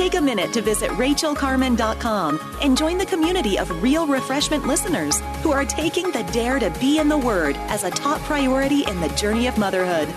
Take 0.00 0.14
a 0.14 0.20
minute 0.22 0.50
to 0.54 0.62
visit 0.62 0.88
rachelcarman.com 0.92 2.56
and 2.62 2.74
join 2.74 2.96
the 2.96 3.04
community 3.04 3.58
of 3.58 3.82
real 3.82 4.06
refreshment 4.06 4.66
listeners 4.66 5.20
who 5.42 5.52
are 5.52 5.66
taking 5.66 6.10
the 6.10 6.22
dare 6.32 6.58
to 6.58 6.70
be 6.80 6.98
in 6.98 7.10
the 7.10 7.18
Word 7.18 7.54
as 7.68 7.84
a 7.84 7.90
top 7.90 8.18
priority 8.22 8.82
in 8.84 8.98
the 9.02 9.10
journey 9.10 9.46
of 9.46 9.58
motherhood. 9.58 10.08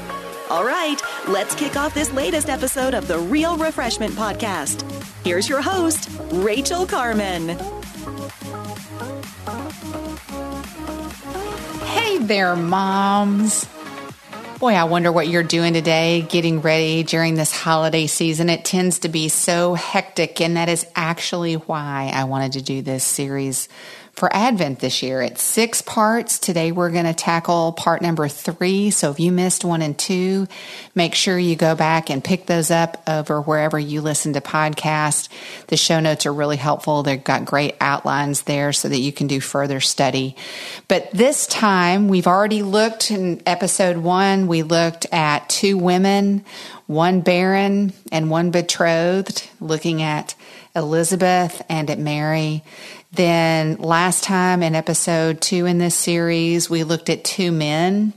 All 0.50 0.64
right, 0.64 1.02
let's 1.28 1.54
kick 1.54 1.76
off 1.76 1.94
this 1.94 2.14
latest 2.14 2.48
episode 2.48 2.94
of 2.94 3.10
the 3.10 3.20
Real 3.20 3.58
Refreshment 3.58 4.14
Podcast. 4.14 4.90
Here's 5.26 5.50
your 5.50 5.62
host, 5.62 6.10
Rachel 6.32 6.86
Carman. 6.86 7.50
Hey 11.88 12.20
there, 12.20 12.56
moms. 12.56 13.68
Boy, 14.64 14.76
I 14.76 14.86
wonder 14.86 15.12
what 15.12 15.28
you're 15.28 15.44
doing 15.44 15.74
today, 15.74 16.22
getting 16.22 16.62
ready 16.62 17.04
during 17.04 17.36
this 17.36 17.54
holiday 17.54 18.08
season. 18.08 18.50
It 18.50 18.64
tends 18.64 19.00
to 19.00 19.10
be 19.10 19.28
so 19.28 19.74
hectic, 19.74 20.40
and 20.40 20.56
that 20.56 20.70
is 20.70 20.88
actually 20.96 21.56
why 21.56 22.10
I 22.16 22.24
wanted 22.24 22.54
to 22.54 22.62
do 22.62 22.82
this 22.82 23.04
series 23.04 23.68
for 24.24 24.34
Advent 24.34 24.80
this 24.80 25.04
year. 25.04 25.22
It's 25.22 25.42
six 25.42 25.82
parts. 25.82 26.40
Today 26.40 26.72
we're 26.72 26.92
going 26.92 27.04
to 27.04 27.14
tackle 27.14 27.74
part 27.74 28.02
number 28.02 28.30
three. 28.30 28.90
So 28.90 29.12
if 29.12 29.20
you 29.20 29.34
missed 29.34 29.66
one 29.66 29.82
and 29.82 30.00
two, 30.00 30.48
make 30.96 31.14
sure 31.14 31.38
you 31.38 31.58
go 31.58 31.76
back 31.76 32.10
and 32.10 32.24
pick 32.24 32.46
those 32.46 32.72
up 32.72 33.04
over 33.06 33.42
wherever 33.42 33.78
you 33.78 34.00
listen 34.00 34.32
to 34.32 34.40
podcasts. 34.40 35.28
The 35.68 35.76
show 35.76 36.00
notes 36.00 36.26
are 36.26 36.34
really 36.34 36.56
helpful. 36.56 37.04
They've 37.04 37.22
got 37.22 37.44
great 37.44 37.76
outlines 37.82 38.44
there 38.44 38.72
so 38.72 38.88
that 38.88 39.00
you 39.00 39.12
can 39.12 39.28
do 39.28 39.42
further 39.42 39.82
study. 39.82 40.38
But 40.88 41.12
this 41.12 41.46
time 41.46 42.08
we've 42.08 42.26
already 42.26 42.64
looked 42.64 43.12
in 43.12 43.44
episode 43.46 43.98
one, 43.98 44.48
we 44.48 44.64
looked 44.64 45.06
at 45.12 45.50
two 45.50 45.78
women, 45.78 46.46
one 46.88 47.20
barren 47.20 47.92
and 48.10 48.30
one 48.30 48.52
betrothed, 48.52 49.50
looking 49.60 50.02
at 50.02 50.34
Elizabeth 50.76 51.62
and 51.70 51.90
at 51.90 52.00
Mary. 52.00 52.64
Then 53.14 53.76
last 53.76 54.24
time 54.24 54.64
in 54.64 54.74
episode 54.74 55.40
two 55.40 55.68
in 55.68 55.78
this 55.78 55.94
series, 55.94 56.68
we 56.68 56.84
looked 56.84 57.12
at 57.12 57.24
two 57.24 57.52
men, 57.52 58.14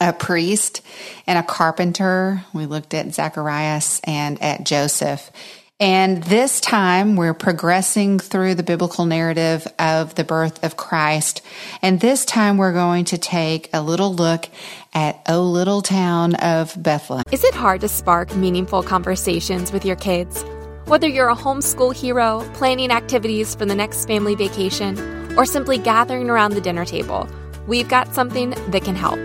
a 0.00 0.12
priest 0.12 0.82
and 1.26 1.36
a 1.36 1.42
carpenter. 1.42 2.44
We 2.52 2.66
looked 2.66 2.94
at 2.94 3.12
Zacharias 3.12 4.00
and 4.04 4.40
at 4.40 4.64
Joseph. 4.64 5.32
And 5.80 6.22
this 6.22 6.60
time 6.60 7.16
we're 7.16 7.34
progressing 7.34 8.20
through 8.20 8.54
the 8.54 8.62
biblical 8.62 9.04
narrative 9.04 9.66
of 9.80 10.14
the 10.14 10.22
birth 10.22 10.62
of 10.62 10.76
Christ. 10.76 11.42
And 11.82 11.98
this 11.98 12.24
time 12.24 12.56
we're 12.56 12.72
going 12.72 13.06
to 13.06 13.18
take 13.18 13.68
a 13.72 13.82
little 13.82 14.14
look 14.14 14.46
at 14.94 15.20
O 15.28 15.42
Little 15.42 15.82
Town 15.82 16.36
of 16.36 16.80
Bethlehem. 16.80 17.24
Is 17.32 17.42
it 17.42 17.54
hard 17.54 17.80
to 17.80 17.88
spark 17.88 18.36
meaningful 18.36 18.84
conversations 18.84 19.72
with 19.72 19.84
your 19.84 19.96
kids? 19.96 20.44
Whether 20.86 21.08
you're 21.08 21.30
a 21.30 21.34
homeschool 21.34 21.94
hero, 21.94 22.46
planning 22.52 22.90
activities 22.90 23.54
for 23.54 23.64
the 23.64 23.74
next 23.74 24.04
family 24.04 24.34
vacation, 24.34 24.98
or 25.34 25.46
simply 25.46 25.78
gathering 25.78 26.28
around 26.28 26.52
the 26.52 26.60
dinner 26.60 26.84
table, 26.84 27.26
we've 27.66 27.88
got 27.88 28.14
something 28.14 28.50
that 28.68 28.84
can 28.84 28.94
help. 28.94 29.18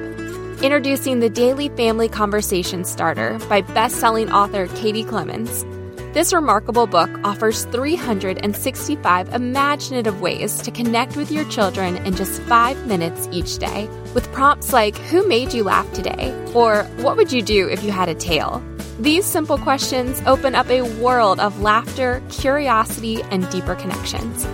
Introducing 0.64 1.20
the 1.20 1.30
Daily 1.30 1.68
Family 1.68 2.08
Conversation 2.08 2.86
Starter 2.86 3.38
by 3.50 3.60
best-selling 3.60 4.32
author 4.32 4.68
Katie 4.68 5.04
Clemons. 5.04 5.66
This 6.14 6.32
remarkable 6.32 6.88
book 6.88 7.10
offers 7.26 7.66
365 7.66 9.34
imaginative 9.34 10.22
ways 10.22 10.62
to 10.62 10.72
connect 10.72 11.18
with 11.18 11.30
your 11.30 11.44
children 11.50 11.98
in 11.98 12.16
just 12.16 12.42
five 12.44 12.88
minutes 12.88 13.28
each 13.34 13.58
day, 13.58 13.90
with 14.14 14.32
prompts 14.32 14.72
like 14.72 14.96
Who 14.96 15.28
made 15.28 15.54
you 15.54 15.66
laugh 15.66 15.92
today? 15.92 16.34
or 16.54 16.84
What 17.02 17.18
would 17.18 17.34
you 17.34 17.42
do 17.42 17.68
if 17.68 17.84
you 17.84 17.92
had 17.92 18.08
a 18.08 18.16
tail? 18.16 18.64
These 19.00 19.26
simple 19.26 19.58
questions 19.58 20.22
open 20.26 20.56
up 20.56 20.70
a 20.70 20.82
world 20.82 21.40
of 21.40 21.62
laughter, 21.62 22.22
curiosity, 22.30 23.22
and 23.32 23.50
deeper 23.50 23.76
connections. 23.76 24.46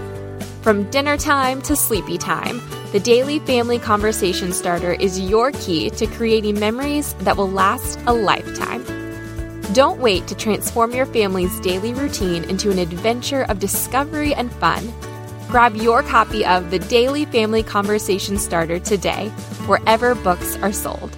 From 0.61 0.87
dinner 0.91 1.17
time 1.17 1.63
to 1.63 1.75
sleepy 1.75 2.19
time, 2.19 2.61
the 2.91 2.99
Daily 2.99 3.39
Family 3.39 3.79
Conversation 3.79 4.53
Starter 4.53 4.93
is 4.93 5.19
your 5.19 5.51
key 5.53 5.89
to 5.89 6.05
creating 6.05 6.59
memories 6.59 7.15
that 7.21 7.37
will 7.37 7.49
last 7.49 7.99
a 8.05 8.13
lifetime. 8.13 8.83
Don't 9.73 9.99
wait 9.99 10.27
to 10.27 10.35
transform 10.35 10.91
your 10.91 11.07
family's 11.07 11.59
daily 11.61 11.95
routine 11.95 12.43
into 12.43 12.69
an 12.69 12.77
adventure 12.77 13.45
of 13.49 13.57
discovery 13.57 14.35
and 14.35 14.51
fun. 14.53 14.93
Grab 15.47 15.75
your 15.75 16.03
copy 16.03 16.45
of 16.45 16.69
the 16.69 16.77
Daily 16.77 17.25
Family 17.25 17.63
Conversation 17.63 18.37
Starter 18.37 18.77
today, 18.77 19.29
wherever 19.65 20.13
books 20.13 20.55
are 20.57 20.71
sold. 20.71 21.17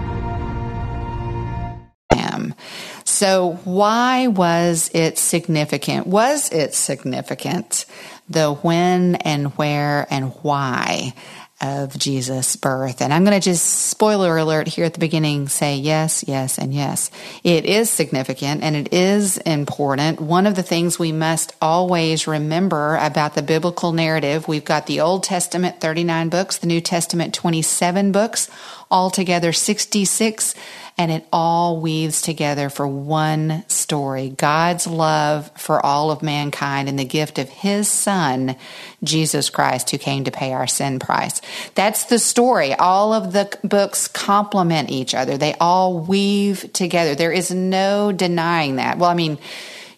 So, 3.21 3.59
why 3.65 4.25
was 4.25 4.89
it 4.95 5.19
significant? 5.19 6.07
Was 6.07 6.51
it 6.51 6.73
significant? 6.73 7.85
The 8.27 8.51
when 8.51 9.13
and 9.13 9.49
where 9.59 10.07
and 10.09 10.33
why 10.41 11.13
of 11.61 11.95
Jesus' 11.95 12.55
birth. 12.55 12.99
And 12.99 13.13
I'm 13.13 13.23
going 13.23 13.39
to 13.39 13.43
just, 13.43 13.63
spoiler 13.63 14.35
alert 14.37 14.67
here 14.67 14.85
at 14.85 14.95
the 14.95 14.99
beginning, 14.99 15.47
say 15.49 15.77
yes, 15.77 16.25
yes, 16.27 16.57
and 16.57 16.73
yes. 16.73 17.11
It 17.43 17.65
is 17.65 17.91
significant 17.91 18.63
and 18.63 18.75
it 18.75 18.91
is 18.91 19.37
important. 19.37 20.19
One 20.19 20.47
of 20.47 20.55
the 20.55 20.63
things 20.63 20.97
we 20.97 21.11
must 21.11 21.55
always 21.61 22.25
remember 22.25 22.95
about 22.95 23.35
the 23.35 23.43
biblical 23.43 23.91
narrative, 23.91 24.47
we've 24.47 24.65
got 24.65 24.87
the 24.87 25.01
Old 25.01 25.23
Testament 25.23 25.79
39 25.79 26.29
books, 26.29 26.57
the 26.57 26.65
New 26.65 26.81
Testament 26.81 27.35
27 27.35 28.11
books, 28.11 28.49
altogether 28.91 29.53
66 29.53 30.53
and 30.97 31.11
it 31.11 31.25
all 31.31 31.79
weaves 31.79 32.21
together 32.21 32.69
for 32.69 32.85
one 32.87 33.63
story 33.67 34.29
God's 34.29 34.85
love 34.85 35.49
for 35.57 35.83
all 35.83 36.11
of 36.11 36.21
mankind 36.21 36.89
and 36.89 36.99
the 36.99 37.05
gift 37.05 37.39
of 37.39 37.49
His 37.49 37.87
Son, 37.87 38.55
Jesus 39.03 39.49
Christ, 39.49 39.89
who 39.89 39.97
came 39.97 40.25
to 40.25 40.31
pay 40.31 40.53
our 40.53 40.67
sin 40.67 40.99
price. 40.99 41.41
That's 41.75 42.05
the 42.05 42.19
story. 42.19 42.73
All 42.73 43.13
of 43.13 43.33
the 43.33 43.57
books 43.63 44.07
complement 44.07 44.91
each 44.91 45.15
other, 45.15 45.37
they 45.37 45.55
all 45.55 45.99
weave 45.99 46.71
together. 46.73 47.15
There 47.15 47.31
is 47.31 47.51
no 47.51 48.11
denying 48.11 48.75
that. 48.75 48.97
Well, 48.97 49.09
I 49.09 49.15
mean, 49.15 49.39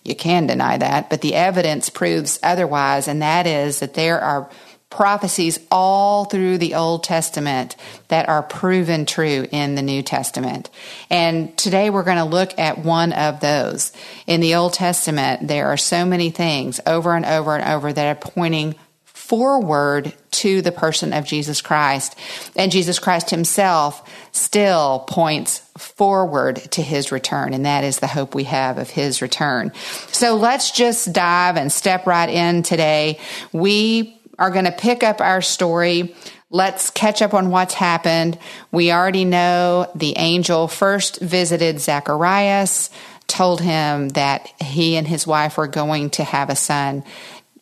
you 0.03 0.15
can 0.15 0.47
deny 0.47 0.77
that, 0.77 1.09
but 1.09 1.21
the 1.21 1.35
evidence 1.35 1.89
proves 1.89 2.39
otherwise, 2.43 3.07
and 3.07 3.21
that 3.21 3.47
is 3.47 3.79
that 3.79 3.93
there 3.93 4.19
are 4.19 4.49
prophecies 4.93 5.59
all 5.71 6.25
through 6.25 6.59
the 6.59 6.75
Old 6.75 7.03
Testament 7.03 7.75
that 8.09 8.29
are 8.29 8.43
proven 8.43 9.05
true 9.07 9.47
in 9.51 9.73
the 9.73 9.81
New 9.81 10.03
Testament. 10.03 10.69
And 11.09 11.57
today 11.57 11.89
we're 11.89 12.03
going 12.03 12.17
to 12.17 12.23
look 12.23 12.57
at 12.59 12.77
one 12.77 13.11
of 13.11 13.39
those. 13.39 13.91
In 14.27 14.39
the 14.39 14.53
Old 14.53 14.73
Testament, 14.73 15.47
there 15.47 15.67
are 15.67 15.77
so 15.77 16.05
many 16.05 16.29
things 16.29 16.79
over 16.85 17.15
and 17.15 17.25
over 17.25 17.55
and 17.55 17.67
over 17.67 17.91
that 17.91 18.17
are 18.17 18.31
pointing 18.31 18.75
forward 19.03 20.13
to 20.29 20.61
the 20.61 20.71
person 20.71 21.11
of 21.11 21.25
Jesus 21.25 21.61
Christ. 21.61 22.15
And 22.55 22.71
Jesus 22.71 22.99
Christ 22.99 23.31
himself 23.31 24.07
still 24.31 25.05
points 25.07 25.59
forward 25.77 26.57
to 26.71 26.83
his 26.83 27.11
return, 27.11 27.53
and 27.53 27.65
that 27.65 27.83
is 27.83 27.97
the 27.97 28.07
hope 28.07 28.35
we 28.35 28.43
have 28.43 28.77
of 28.77 28.91
his 28.91 29.23
return. 29.23 29.71
So 30.09 30.35
let's 30.35 30.69
just 30.69 31.13
dive 31.13 31.57
and 31.57 31.71
step 31.71 32.05
right 32.05 32.29
in 32.29 32.61
today. 32.61 33.19
We 33.51 34.19
are 34.39 34.51
going 34.51 34.65
to 34.65 34.71
pick 34.71 35.03
up 35.03 35.21
our 35.21 35.41
story. 35.41 36.15
Let's 36.49 36.89
catch 36.89 37.21
up 37.21 37.33
on 37.33 37.49
what's 37.49 37.73
happened. 37.73 38.37
We 38.71 38.91
already 38.91 39.25
know 39.25 39.91
the 39.95 40.15
angel 40.17 40.67
first 40.67 41.19
visited 41.19 41.79
Zacharias, 41.79 42.89
told 43.27 43.61
him 43.61 44.09
that 44.09 44.47
he 44.61 44.95
and 44.95 45.07
his 45.07 45.25
wife 45.25 45.57
were 45.57 45.67
going 45.67 46.11
to 46.11 46.23
have 46.23 46.49
a 46.49 46.55
son. 46.55 47.03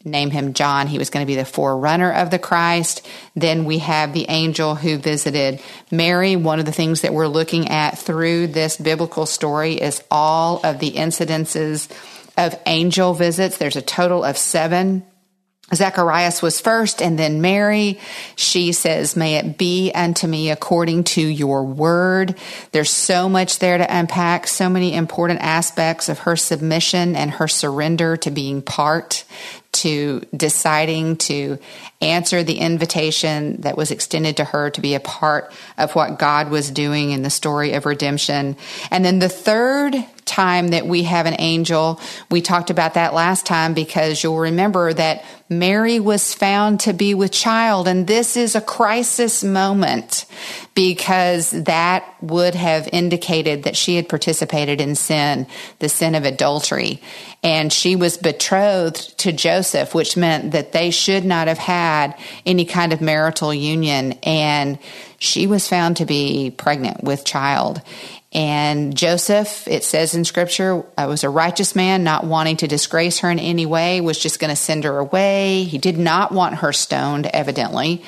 name 0.04 0.32
him 0.32 0.54
John. 0.54 0.88
He 0.88 0.98
was 0.98 1.10
going 1.10 1.26
to 1.26 1.28
be 1.28 1.36
the 1.36 1.46
forerunner 1.46 2.12
of 2.12 2.32
the 2.32 2.40
Christ. 2.40 3.08
Then 3.36 3.66
we 3.66 3.80
have 3.80 4.14
the 4.14 4.26
angel 4.30 4.76
who 4.76 4.98
visited 4.98 5.62
Mary. 5.92 6.36
One 6.36 6.60
of 6.60 6.66
the 6.66 6.72
things 6.72 7.02
that 7.02 7.14
we're 7.14 7.28
looking 7.28 7.68
at 7.68 8.00
through 8.00 8.48
this 8.48 8.78
biblical 8.78 9.26
story 9.26 9.76
is 9.76 10.04
all 10.10 10.60
of 10.66 10.80
the 10.80 10.92
incidences 10.92 11.90
of 12.38 12.60
angel 12.66 13.14
visits. 13.14 13.58
There's 13.58 13.76
a 13.76 13.82
total 13.82 14.24
of 14.24 14.38
seven 14.38 15.04
Zacharias 15.74 16.42
was 16.42 16.60
first 16.60 17.02
and 17.02 17.18
then 17.18 17.42
Mary. 17.42 18.00
She 18.36 18.72
says, 18.72 19.16
May 19.16 19.36
it 19.36 19.58
be 19.58 19.92
unto 19.94 20.28
me 20.28 20.52
according 20.52 21.06
to 21.06 21.22
your 21.22 21.64
word. 21.64 22.36
There's 22.72 22.90
so 22.90 23.30
much 23.30 23.60
there 23.60 23.78
to 23.78 23.98
unpack, 23.98 24.48
so 24.48 24.70
many 24.70 24.94
important 24.94 25.40
aspects 25.42 26.10
of 26.10 26.20
her 26.20 26.36
submission 26.36 27.16
and 27.16 27.32
her 27.32 27.48
surrender 27.48 28.18
to 28.18 28.32
being 28.32 28.62
part, 28.62 29.24
to 29.72 30.22
deciding 30.36 31.16
to 31.18 31.58
answer 32.02 32.44
the 32.44 32.58
invitation 32.58 33.62
that 33.62 33.78
was 33.78 33.92
extended 33.92 34.38
to 34.38 34.44
her 34.44 34.70
to 34.72 34.82
be 34.82 34.96
a 34.96 35.00
part 35.00 35.54
of 35.78 35.96
what 35.96 36.20
God 36.20 36.50
was 36.50 36.70
doing 36.70 37.12
in 37.12 37.22
the 37.22 37.30
story 37.30 37.74
of 37.74 37.86
redemption. 37.86 38.58
And 38.90 39.06
then 39.06 39.20
the 39.20 39.30
third 39.30 39.96
time 40.32 40.70
that 40.70 40.88
we 40.88 41.04
have 41.04 41.26
an 41.26 41.36
angel. 41.40 42.00
We 42.30 42.42
talked 42.42 42.70
about 42.70 42.94
that 42.94 43.14
last 43.14 43.46
time 43.46 43.74
because 43.74 44.24
you'll 44.24 44.40
remember 44.40 44.94
that 44.94 45.26
Mary 45.50 46.00
was 46.00 46.34
found 46.34 46.80
to 46.80 46.94
be 46.94 47.14
with 47.14 47.32
child. 47.32 47.86
And 47.86 48.08
this 48.08 48.38
is 48.38 48.56
a 48.56 48.62
crisis 48.62 49.44
moment 49.44 50.26
because 50.74 51.52
that 51.52 52.06
would 52.22 52.56
have 52.56 52.88
indicated 52.94 53.64
that 53.64 53.76
she 53.76 53.98
had 53.98 54.08
participated 54.08 54.80
in 54.80 54.96
sin, 54.96 55.46
the 55.80 55.90
sin 55.90 56.16
of 56.16 56.24
adultery. 56.24 57.02
And 57.44 57.74
she 57.74 57.98
was 57.98 58.18
betrothed 58.18 59.18
to 59.20 59.34
Joseph, 59.34 59.94
which 59.94 60.16
meant 60.16 60.52
that 60.54 60.72
they 60.72 60.90
should 60.90 61.26
not 61.26 61.50
have 61.50 61.58
had 61.58 62.18
any 62.46 62.64
kind 62.64 62.94
of 62.94 63.02
marital 63.02 63.54
union. 63.54 64.14
And 64.24 64.80
she 65.20 65.48
was 65.48 65.68
found 65.68 65.98
to 65.98 66.06
be 66.06 66.52
pregnant 66.52 67.04
with 67.04 67.26
child. 67.26 67.82
And 68.34 68.96
Joseph, 68.96 69.68
it 69.68 69.84
says 69.84 70.16
in 70.16 70.24
scripture, 70.24 70.86
was 70.98 71.26
a 71.26 71.30
righteous 71.30 71.76
man, 71.76 72.06
not 72.06 72.24
wanting 72.24 72.58
to 72.58 72.68
disgrace 72.68 73.20
her 73.20 73.30
in 73.30 73.40
any 73.40 73.66
way, 73.66 74.00
was 74.00 74.18
just 74.18 74.40
going 74.40 74.50
to 74.50 74.56
send 74.56 74.86
her 74.86 74.98
away. 74.98 75.64
He 75.64 75.78
did 75.78 75.98
not 75.98 76.32
want 76.32 76.56
her 76.56 76.72
stoned, 76.72 77.28
evidently. 77.28 78.04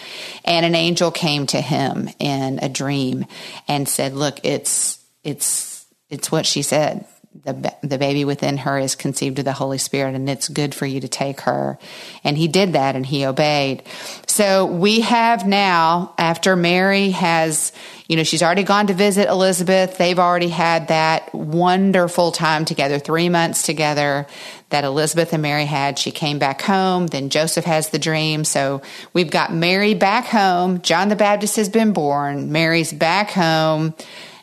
And 0.45 0.65
an 0.65 0.75
angel 0.75 1.11
came 1.11 1.45
to 1.47 1.59
him 1.59 2.09
in 2.19 2.59
a 2.61 2.69
dream 2.69 3.25
and 3.67 3.87
said, 3.87 4.13
look, 4.13 4.39
it's, 4.43 4.97
it's, 5.25 5.85
it's 6.09 6.31
what 6.31 6.45
she 6.45 6.61
said 6.61 7.05
the, 7.43 7.73
the 7.81 7.97
baby 7.97 8.25
within 8.25 8.57
her 8.57 8.77
is 8.77 8.95
conceived 8.95 9.39
of 9.39 9.45
the 9.45 9.53
Holy 9.53 9.77
Spirit 9.77 10.15
and 10.15 10.29
it's 10.29 10.47
good 10.47 10.75
for 10.75 10.85
you 10.85 10.99
to 11.01 11.07
take 11.07 11.41
her. 11.41 11.79
And 12.23 12.37
he 12.37 12.47
did 12.47 12.73
that 12.73 12.95
and 12.95 13.05
he 13.05 13.25
obeyed. 13.25 13.83
So 14.33 14.65
we 14.65 15.01
have 15.01 15.45
now, 15.45 16.15
after 16.17 16.55
Mary 16.55 17.11
has, 17.11 17.71
you 18.07 18.17
know, 18.17 18.23
she's 18.23 18.41
already 18.41 18.63
gone 18.63 18.87
to 18.87 18.95
visit 18.95 19.29
Elizabeth. 19.29 19.99
They've 19.99 20.17
already 20.17 20.47
had 20.47 20.87
that 20.87 21.35
wonderful 21.35 22.31
time 22.31 22.65
together, 22.65 22.97
three 22.97 23.29
months 23.29 23.61
together 23.61 24.25
that 24.69 24.85
Elizabeth 24.85 25.33
and 25.33 25.43
Mary 25.43 25.65
had. 25.65 25.99
She 25.99 26.09
came 26.09 26.39
back 26.39 26.63
home. 26.63 27.05
Then 27.05 27.29
Joseph 27.29 27.65
has 27.65 27.89
the 27.89 27.99
dream. 27.99 28.43
So 28.43 28.81
we've 29.13 29.29
got 29.29 29.53
Mary 29.53 29.93
back 29.93 30.25
home. 30.25 30.81
John 30.81 31.09
the 31.09 31.15
Baptist 31.15 31.57
has 31.57 31.69
been 31.69 31.93
born. 31.93 32.51
Mary's 32.51 32.91
back 32.91 33.29
home. 33.29 33.93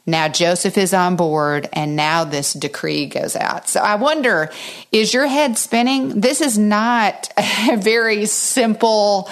Now 0.06 0.28
Joseph 0.28 0.78
is 0.78 0.94
on 0.94 1.16
board, 1.16 1.68
and 1.72 1.94
now 1.94 2.24
this 2.24 2.52
decree 2.52 3.06
goes 3.06 3.36
out. 3.36 3.68
So 3.68 3.80
I 3.80 3.96
wonder, 3.96 4.50
is 4.92 5.12
your 5.12 5.26
head 5.26 5.58
spinning? 5.58 6.20
This 6.20 6.40
is 6.40 6.56
not 6.56 7.28
a 7.36 7.76
very 7.76 8.26
simple 8.26 9.28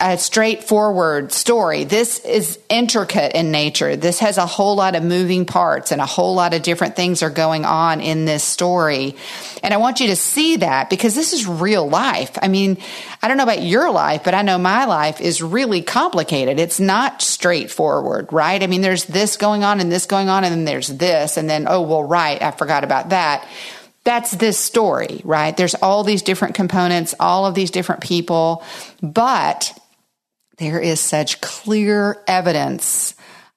a 0.00 0.18
straightforward 0.18 1.32
story. 1.32 1.84
This 1.84 2.18
is 2.20 2.58
intricate 2.68 3.32
in 3.32 3.50
nature. 3.50 3.96
This 3.96 4.18
has 4.20 4.38
a 4.38 4.46
whole 4.46 4.76
lot 4.76 4.94
of 4.96 5.02
moving 5.02 5.46
parts 5.46 5.92
and 5.92 6.00
a 6.00 6.06
whole 6.06 6.34
lot 6.34 6.54
of 6.54 6.62
different 6.62 6.96
things 6.96 7.22
are 7.22 7.30
going 7.30 7.64
on 7.64 8.00
in 8.00 8.24
this 8.24 8.42
story. 8.42 9.16
And 9.62 9.72
I 9.72 9.78
want 9.78 10.00
you 10.00 10.08
to 10.08 10.16
see 10.16 10.56
that 10.56 10.90
because 10.90 11.14
this 11.14 11.32
is 11.32 11.46
real 11.46 11.88
life. 11.88 12.38
I 12.42 12.48
mean, 12.48 12.78
I 13.22 13.28
don't 13.28 13.36
know 13.36 13.42
about 13.44 13.62
your 13.62 13.90
life, 13.90 14.22
but 14.24 14.34
I 14.34 14.42
know 14.42 14.58
my 14.58 14.84
life 14.84 15.20
is 15.20 15.42
really 15.42 15.82
complicated. 15.82 16.58
It's 16.58 16.80
not 16.80 17.22
straightforward, 17.22 18.32
right? 18.32 18.62
I 18.62 18.66
mean, 18.66 18.80
there's 18.80 19.04
this 19.04 19.36
going 19.36 19.64
on 19.64 19.80
and 19.80 19.90
this 19.90 20.06
going 20.06 20.28
on 20.28 20.44
and 20.44 20.52
then 20.52 20.64
there's 20.64 20.88
this 20.88 21.36
and 21.36 21.48
then, 21.48 21.66
oh, 21.68 21.82
well, 21.82 22.04
right, 22.04 22.40
I 22.42 22.50
forgot 22.50 22.84
about 22.84 23.10
that 23.10 23.46
that's 24.04 24.32
this 24.32 24.58
story, 24.58 25.22
right? 25.24 25.56
There's 25.56 25.74
all 25.74 26.04
these 26.04 26.22
different 26.22 26.54
components, 26.54 27.14
all 27.18 27.46
of 27.46 27.54
these 27.54 27.70
different 27.70 28.02
people, 28.02 28.62
but 29.02 29.76
there 30.58 30.80
is 30.80 31.00
such 31.00 31.40
clear 31.40 32.22
evidence 32.26 33.14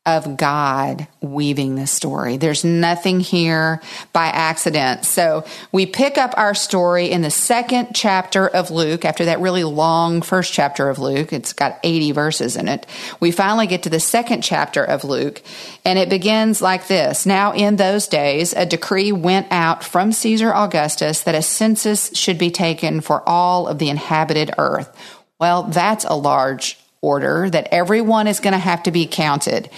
of 0.07 0.37
God 0.37 1.05
weaving 1.19 1.75
this 1.75 1.91
story. 1.91 2.37
There's 2.37 2.63
nothing 2.63 3.19
here 3.19 3.81
by 4.13 4.27
accident. 4.27 5.03
So 5.03 5.43
we 5.73 5.85
pick 5.85 6.17
up 6.17 6.33
our 6.37 6.55
story 6.55 7.11
in 7.11 7.21
the 7.21 7.29
second 7.29 7.89
chapter 7.93 8.47
of 8.47 8.71
Luke 8.71 9.03
after 9.03 9.25
that 9.25 9.41
really 9.41 9.65
long 9.65 10.21
first 10.21 10.53
chapter 10.53 10.89
of 10.89 10.97
Luke. 10.97 11.33
It's 11.33 11.51
got 11.51 11.81
80 11.83 12.13
verses 12.13 12.55
in 12.55 12.69
it. 12.69 12.85
We 13.19 13.31
finally 13.31 13.67
get 13.67 13.83
to 13.83 13.89
the 13.89 13.99
second 13.99 14.43
chapter 14.43 14.81
of 14.81 15.03
Luke 15.03 15.41
and 15.83 15.99
it 15.99 16.07
begins 16.07 16.61
like 16.61 16.87
this. 16.87 17.25
Now 17.25 17.51
in 17.51 17.75
those 17.75 18.07
days, 18.07 18.53
a 18.53 18.65
decree 18.65 19.11
went 19.11 19.47
out 19.51 19.83
from 19.83 20.13
Caesar 20.13 20.53
Augustus 20.53 21.23
that 21.23 21.35
a 21.35 21.41
census 21.41 22.15
should 22.17 22.37
be 22.37 22.49
taken 22.49 23.01
for 23.01 23.27
all 23.27 23.67
of 23.67 23.77
the 23.77 23.89
inhabited 23.89 24.51
earth. 24.57 24.89
Well, 25.37 25.63
that's 25.63 26.05
a 26.05 26.15
large 26.15 26.79
order 27.01 27.49
that 27.49 27.69
everyone 27.71 28.27
is 28.27 28.39
going 28.39 28.53
to 28.53 28.59
have 28.59 28.83
to 28.83 28.91
be 28.91 29.07
counted. 29.07 29.69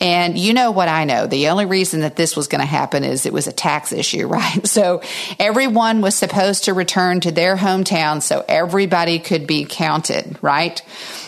And 0.00 0.38
you 0.38 0.54
know 0.54 0.70
what 0.70 0.88
I 0.88 1.04
know. 1.04 1.26
The 1.26 1.48
only 1.48 1.66
reason 1.66 2.00
that 2.00 2.14
this 2.14 2.36
was 2.36 2.46
going 2.46 2.60
to 2.60 2.66
happen 2.66 3.02
is 3.02 3.26
it 3.26 3.32
was 3.32 3.48
a 3.48 3.52
tax 3.52 3.92
issue, 3.92 4.26
right? 4.28 4.66
So 4.66 5.02
everyone 5.38 6.00
was 6.00 6.14
supposed 6.14 6.64
to 6.64 6.74
return 6.74 7.20
to 7.20 7.32
their 7.32 7.56
hometown 7.56 8.22
so 8.22 8.44
everybody 8.48 9.18
could 9.18 9.46
be 9.46 9.64
counted, 9.64 10.38
right? 10.40 10.80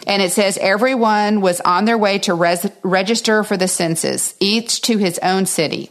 And 0.06 0.22
it 0.22 0.32
says 0.32 0.56
everyone 0.58 1.40
was 1.40 1.60
on 1.60 1.84
their 1.84 1.98
way 1.98 2.18
to 2.20 2.34
res- 2.34 2.70
register 2.82 3.42
for 3.42 3.56
the 3.56 3.68
census, 3.68 4.34
each 4.38 4.82
to 4.82 4.98
his 4.98 5.18
own 5.18 5.46
city. 5.46 5.90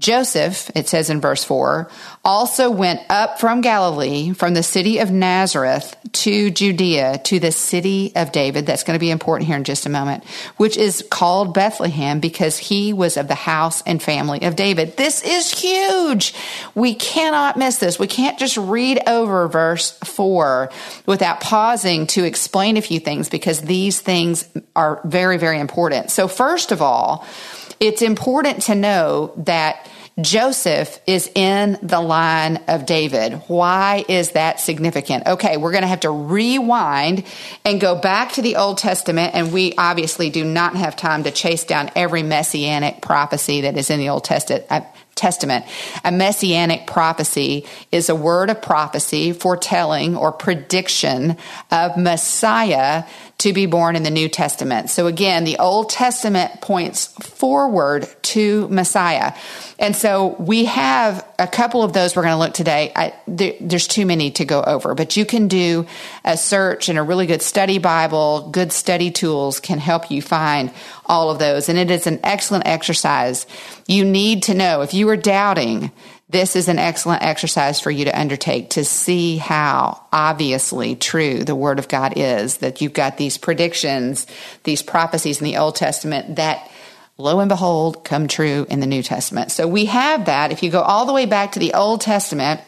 Joseph, 0.00 0.70
it 0.74 0.88
says 0.88 1.10
in 1.10 1.20
verse 1.20 1.44
4, 1.44 1.90
also 2.24 2.70
went 2.70 3.02
up 3.10 3.38
from 3.38 3.60
Galilee, 3.60 4.32
from 4.32 4.54
the 4.54 4.62
city 4.62 4.98
of 4.98 5.10
Nazareth 5.10 5.94
to 6.12 6.50
Judea, 6.50 7.20
to 7.24 7.38
the 7.38 7.52
city 7.52 8.10
of 8.16 8.32
David. 8.32 8.64
That's 8.64 8.82
going 8.82 8.98
to 8.98 9.00
be 9.00 9.10
important 9.10 9.46
here 9.46 9.56
in 9.56 9.64
just 9.64 9.84
a 9.84 9.90
moment, 9.90 10.24
which 10.56 10.78
is 10.78 11.06
called 11.10 11.52
Bethlehem 11.52 12.18
because 12.18 12.56
he 12.56 12.94
was 12.94 13.18
of 13.18 13.28
the 13.28 13.34
house 13.34 13.82
and 13.82 14.02
family 14.02 14.40
of 14.42 14.56
David. 14.56 14.96
This 14.96 15.22
is 15.22 15.52
huge. 15.52 16.34
We 16.74 16.94
cannot 16.94 17.58
miss 17.58 17.76
this. 17.76 17.98
We 17.98 18.06
can't 18.06 18.38
just 18.38 18.56
read 18.56 19.02
over 19.06 19.48
verse 19.48 19.90
4 20.02 20.70
without 21.04 21.40
pausing 21.40 22.06
to 22.08 22.24
explain 22.24 22.78
a 22.78 22.82
few 22.82 23.00
things 23.00 23.28
because 23.28 23.60
these 23.60 24.00
things 24.00 24.48
are 24.74 25.02
very, 25.04 25.36
very 25.36 25.60
important. 25.60 26.10
So, 26.10 26.26
first 26.26 26.72
of 26.72 26.80
all, 26.80 27.26
it's 27.80 28.02
important 28.02 28.62
to 28.62 28.74
know 28.74 29.32
that 29.38 29.89
Joseph 30.22 31.00
is 31.06 31.30
in 31.34 31.78
the 31.82 32.00
line 32.00 32.56
of 32.68 32.86
David. 32.86 33.34
Why 33.46 34.04
is 34.08 34.32
that 34.32 34.60
significant? 34.60 35.26
Okay, 35.26 35.56
we're 35.56 35.72
going 35.72 35.82
to 35.82 35.88
have 35.88 36.00
to 36.00 36.10
rewind 36.10 37.24
and 37.64 37.80
go 37.80 37.94
back 37.94 38.32
to 38.32 38.42
the 38.42 38.56
Old 38.56 38.78
Testament, 38.78 39.34
and 39.34 39.52
we 39.52 39.74
obviously 39.76 40.30
do 40.30 40.44
not 40.44 40.76
have 40.76 40.96
time 40.96 41.24
to 41.24 41.30
chase 41.30 41.64
down 41.64 41.90
every 41.94 42.22
messianic 42.22 43.02
prophecy 43.02 43.62
that 43.62 43.76
is 43.76 43.90
in 43.90 43.98
the 43.98 44.08
Old 44.08 44.24
Testament. 44.24 44.66
Uh, 44.70 44.80
Testament. 45.16 45.66
A 46.02 46.10
messianic 46.10 46.86
prophecy 46.86 47.66
is 47.92 48.08
a 48.08 48.14
word 48.14 48.48
of 48.48 48.62
prophecy, 48.62 49.32
foretelling, 49.32 50.16
or 50.16 50.32
prediction 50.32 51.36
of 51.70 51.98
Messiah 51.98 53.04
to 53.40 53.54
be 53.54 53.64
born 53.64 53.96
in 53.96 54.02
the 54.02 54.10
New 54.10 54.28
Testament. 54.28 54.90
So 54.90 55.06
again, 55.06 55.44
the 55.44 55.58
Old 55.58 55.88
Testament 55.88 56.60
points 56.60 57.06
forward 57.06 58.06
to 58.22 58.68
Messiah. 58.68 59.32
And 59.78 59.96
so 59.96 60.36
we 60.38 60.66
have 60.66 61.26
a 61.38 61.46
couple 61.46 61.82
of 61.82 61.94
those 61.94 62.14
we're 62.14 62.22
going 62.22 62.34
to 62.34 62.38
look 62.38 62.52
today. 62.52 62.92
I, 62.94 63.14
there, 63.26 63.54
there's 63.58 63.86
too 63.86 64.04
many 64.04 64.30
to 64.32 64.44
go 64.44 64.62
over, 64.62 64.94
but 64.94 65.16
you 65.16 65.24
can 65.24 65.48
do 65.48 65.86
a 66.22 66.36
search 66.36 66.90
and 66.90 66.98
a 66.98 67.02
really 67.02 67.24
good 67.24 67.40
study 67.40 67.78
Bible, 67.78 68.50
good 68.50 68.72
study 68.72 69.10
tools 69.10 69.58
can 69.58 69.78
help 69.78 70.10
you 70.10 70.20
find 70.20 70.70
all 71.06 71.30
of 71.30 71.38
those. 71.38 71.70
And 71.70 71.78
it 71.78 71.90
is 71.90 72.06
an 72.06 72.20
excellent 72.22 72.66
exercise. 72.66 73.46
You 73.86 74.04
need 74.04 74.42
to 74.44 74.54
know 74.54 74.82
if 74.82 74.92
you 74.92 75.08
are 75.08 75.16
doubting, 75.16 75.92
this 76.30 76.54
is 76.54 76.68
an 76.68 76.78
excellent 76.78 77.22
exercise 77.22 77.80
for 77.80 77.90
you 77.90 78.04
to 78.04 78.18
undertake 78.18 78.70
to 78.70 78.84
see 78.84 79.36
how 79.36 80.00
obviously 80.12 80.94
true 80.94 81.42
the 81.42 81.54
Word 81.54 81.78
of 81.78 81.88
God 81.88 82.14
is. 82.16 82.58
That 82.58 82.80
you've 82.80 82.92
got 82.92 83.16
these 83.16 83.36
predictions, 83.36 84.26
these 84.64 84.82
prophecies 84.82 85.40
in 85.40 85.44
the 85.44 85.56
Old 85.56 85.76
Testament 85.76 86.36
that, 86.36 86.70
lo 87.18 87.40
and 87.40 87.48
behold, 87.48 88.04
come 88.04 88.28
true 88.28 88.66
in 88.70 88.80
the 88.80 88.86
New 88.86 89.02
Testament. 89.02 89.50
So 89.50 89.66
we 89.66 89.86
have 89.86 90.26
that. 90.26 90.52
If 90.52 90.62
you 90.62 90.70
go 90.70 90.82
all 90.82 91.06
the 91.06 91.12
way 91.12 91.26
back 91.26 91.52
to 91.52 91.58
the 91.58 91.74
Old 91.74 92.00
Testament, 92.00 92.60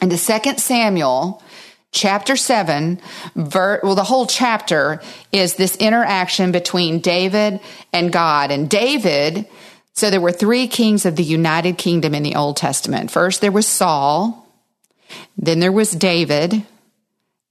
into 0.00 0.16
2 0.16 0.58
Samuel 0.58 1.42
chapter 1.90 2.36
7 2.36 3.00
ver- 3.34 3.80
well 3.82 3.94
the 3.94 4.04
whole 4.04 4.26
chapter 4.26 5.00
is 5.32 5.54
this 5.54 5.74
interaction 5.76 6.52
between 6.52 7.00
david 7.00 7.58
and 7.94 8.12
god 8.12 8.50
and 8.50 8.68
david 8.68 9.48
so 9.98 10.10
there 10.10 10.20
were 10.20 10.30
three 10.30 10.68
kings 10.68 11.04
of 11.04 11.16
the 11.16 11.24
united 11.24 11.76
kingdom 11.76 12.14
in 12.14 12.22
the 12.22 12.36
old 12.36 12.56
testament. 12.56 13.10
First 13.10 13.40
there 13.40 13.50
was 13.50 13.66
saul. 13.66 14.46
Then 15.36 15.58
there 15.58 15.72
was 15.72 15.90
david. 15.90 16.64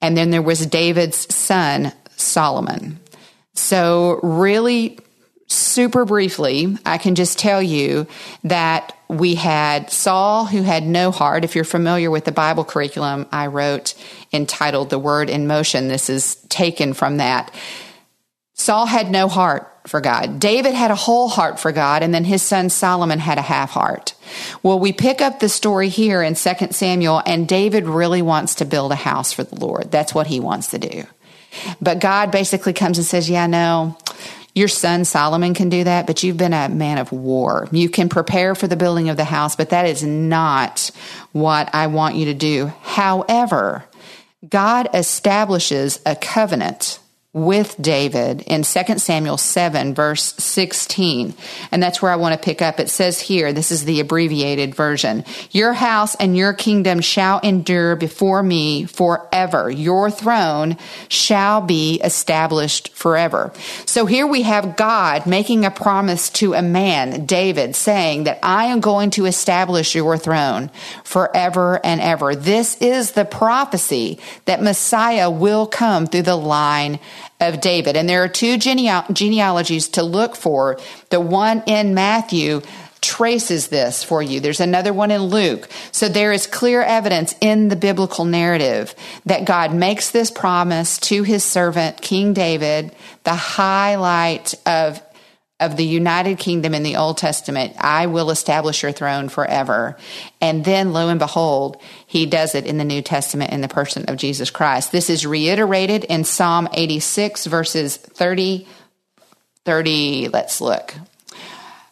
And 0.01 0.15
then 0.15 0.29
there 0.29 0.41
was 0.41 0.65
david's 0.65 1.33
son 1.35 1.91
solomon. 2.15 3.01
So 3.53 4.21
really 4.23 4.97
super 5.47 6.05
briefly, 6.05 6.77
I 6.85 6.97
can 6.97 7.15
just 7.15 7.37
tell 7.37 7.61
you 7.61 8.07
that 8.45 8.95
we 9.09 9.35
had 9.35 9.91
Saul 9.91 10.45
who 10.45 10.61
had 10.61 10.85
no 10.85 11.11
heart. 11.11 11.43
If 11.43 11.53
you're 11.53 11.65
familiar 11.65 12.09
with 12.09 12.23
the 12.23 12.31
Bible 12.31 12.63
curriculum 12.63 13.25
I 13.31 13.47
wrote 13.47 13.93
entitled 14.31 14.89
The 14.89 14.99
Word 14.99 15.29
in 15.29 15.47
Motion, 15.47 15.89
this 15.89 16.09
is 16.09 16.35
taken 16.47 16.93
from 16.93 17.17
that. 17.17 17.53
Saul 18.53 18.85
had 18.85 19.11
no 19.11 19.27
heart 19.27 19.69
for 19.87 20.01
God. 20.01 20.39
David 20.39 20.73
had 20.73 20.91
a 20.91 20.95
whole 20.95 21.27
heart 21.27 21.59
for 21.59 21.71
God, 21.71 22.03
and 22.03 22.13
then 22.13 22.23
his 22.23 22.43
son 22.43 22.69
Solomon 22.69 23.19
had 23.19 23.37
a 23.37 23.41
half 23.41 23.71
heart. 23.71 24.13
Well, 24.61 24.79
we 24.79 24.93
pick 24.93 25.21
up 25.21 25.39
the 25.39 25.49
story 25.49 25.89
here 25.89 26.21
in 26.21 26.35
2 26.35 26.67
Samuel, 26.71 27.21
and 27.25 27.47
David 27.47 27.85
really 27.85 28.21
wants 28.21 28.55
to 28.55 28.65
build 28.65 28.91
a 28.91 28.95
house 28.95 29.33
for 29.33 29.43
the 29.43 29.55
Lord. 29.55 29.91
That's 29.91 30.13
what 30.13 30.27
he 30.27 30.39
wants 30.39 30.67
to 30.67 30.77
do. 30.77 31.05
But 31.81 31.99
God 31.99 32.31
basically 32.31 32.73
comes 32.73 32.97
and 32.97 33.07
says, 33.07 33.29
Yeah, 33.29 33.47
no, 33.47 33.97
your 34.53 34.67
son 34.67 35.05
Solomon 35.05 35.53
can 35.53 35.69
do 35.69 35.83
that, 35.83 36.07
but 36.07 36.23
you've 36.23 36.37
been 36.37 36.53
a 36.53 36.67
man 36.67 36.97
of 36.97 37.11
war. 37.11 37.67
You 37.71 37.89
can 37.89 38.09
prepare 38.09 38.55
for 38.55 38.67
the 38.67 38.75
building 38.75 39.09
of 39.09 39.17
the 39.17 39.23
house, 39.23 39.55
but 39.55 39.69
that 39.69 39.85
is 39.85 40.03
not 40.03 40.91
what 41.31 41.69
I 41.73 41.87
want 41.87 42.15
you 42.15 42.25
to 42.25 42.33
do. 42.33 42.71
However, 42.81 43.85
God 44.47 44.89
establishes 44.93 45.99
a 46.05 46.15
covenant 46.15 46.99
with 47.37 47.75
David 47.79 48.41
in 48.41 48.63
2 48.63 48.97
Samuel 48.97 49.37
7, 49.37 49.93
verse 49.93 50.33
16. 50.37 51.35
And 51.71 51.83
that's 51.83 52.01
where 52.01 52.11
I 52.11 52.15
want 52.15 52.33
to 52.33 52.43
pick 52.43 52.61
up. 52.61 52.79
It 52.79 52.89
says 52.89 53.21
here, 53.21 53.53
this 53.53 53.71
is 53.71 53.85
the 53.85 53.99
abbreviated 53.99 54.73
version 54.73 55.23
Your 55.51 55.73
house 55.73 56.15
and 56.15 56.35
your 56.35 56.53
kingdom 56.53 56.99
shall 56.99 57.39
endure 57.39 57.95
before 57.95 58.41
me 58.41 58.85
forever. 58.85 59.69
Your 59.69 60.09
throne 60.09 60.77
shall 61.09 61.61
be 61.61 62.01
established 62.03 62.89
forever. 62.89 63.53
So 63.85 64.05
here 64.07 64.25
we 64.25 64.41
have 64.41 64.75
God 64.75 65.27
making 65.27 65.63
a 65.63 65.71
promise 65.71 66.29
to 66.31 66.53
a 66.53 66.61
man, 66.61 67.25
David, 67.25 67.75
saying 67.75 68.23
that 68.23 68.39
I 68.41 68.65
am 68.65 68.79
going 68.79 69.11
to 69.11 69.25
establish 69.25 69.93
your 69.93 70.17
throne 70.17 70.71
forever 71.03 71.79
and 71.85 72.01
ever. 72.01 72.35
This 72.35 72.77
is 72.81 73.11
the 73.11 73.25
prophecy 73.25 74.19
that 74.45 74.61
Messiah 74.61 75.29
will 75.29 75.67
come 75.67 76.07
through 76.07 76.23
the 76.23 76.35
line 76.35 76.99
of 77.39 77.61
David. 77.61 77.95
And 77.95 78.07
there 78.09 78.23
are 78.23 78.27
two 78.27 78.57
genealogies 78.57 79.89
to 79.89 80.03
look 80.03 80.35
for. 80.35 80.79
The 81.09 81.19
one 81.19 81.63
in 81.67 81.93
Matthew 81.93 82.61
traces 82.99 83.67
this 83.67 84.03
for 84.03 84.21
you. 84.21 84.39
There's 84.39 84.59
another 84.59 84.91
one 84.91 85.11
in 85.11 85.21
Luke. 85.21 85.69
So 85.91 86.09
there 86.09 86.33
is 86.33 86.47
clear 86.47 86.81
evidence 86.81 87.35
in 87.39 87.67
the 87.69 87.75
biblical 87.75 88.25
narrative 88.25 88.95
that 89.25 89.45
God 89.45 89.73
makes 89.73 90.11
this 90.11 90.31
promise 90.31 90.97
to 90.99 91.23
his 91.23 91.43
servant, 91.43 92.01
King 92.01 92.33
David, 92.33 92.95
the 93.23 93.35
highlight 93.35 94.55
of 94.65 95.01
of 95.59 95.75
the 95.75 95.85
United 95.85 96.37
Kingdom 96.37 96.75
in 96.75 96.83
the 96.83 96.97
Old 96.97 97.17
Testament, 97.17 97.75
I 97.79 98.05
will 98.05 98.29
establish 98.29 98.83
your 98.83 98.91
throne 98.91 99.27
forever. 99.27 99.97
And 100.39 100.63
then, 100.63 100.93
lo 100.93 101.09
and 101.09 101.19
behold, 101.19 101.81
he 102.05 102.27
does 102.27 102.53
it 102.53 102.67
in 102.67 102.77
the 102.77 102.85
New 102.85 103.01
Testament 103.01 103.51
in 103.51 103.61
the 103.61 103.67
person 103.67 104.05
of 104.05 104.17
Jesus 104.17 104.51
Christ. 104.51 104.91
This 104.91 105.09
is 105.09 105.25
reiterated 105.25 106.03
in 106.03 106.25
Psalm 106.25 106.67
86, 106.73 107.47
verses 107.47 107.97
30, 107.97 108.67
30, 109.65 110.29
let's 110.29 110.61
look. 110.61 110.93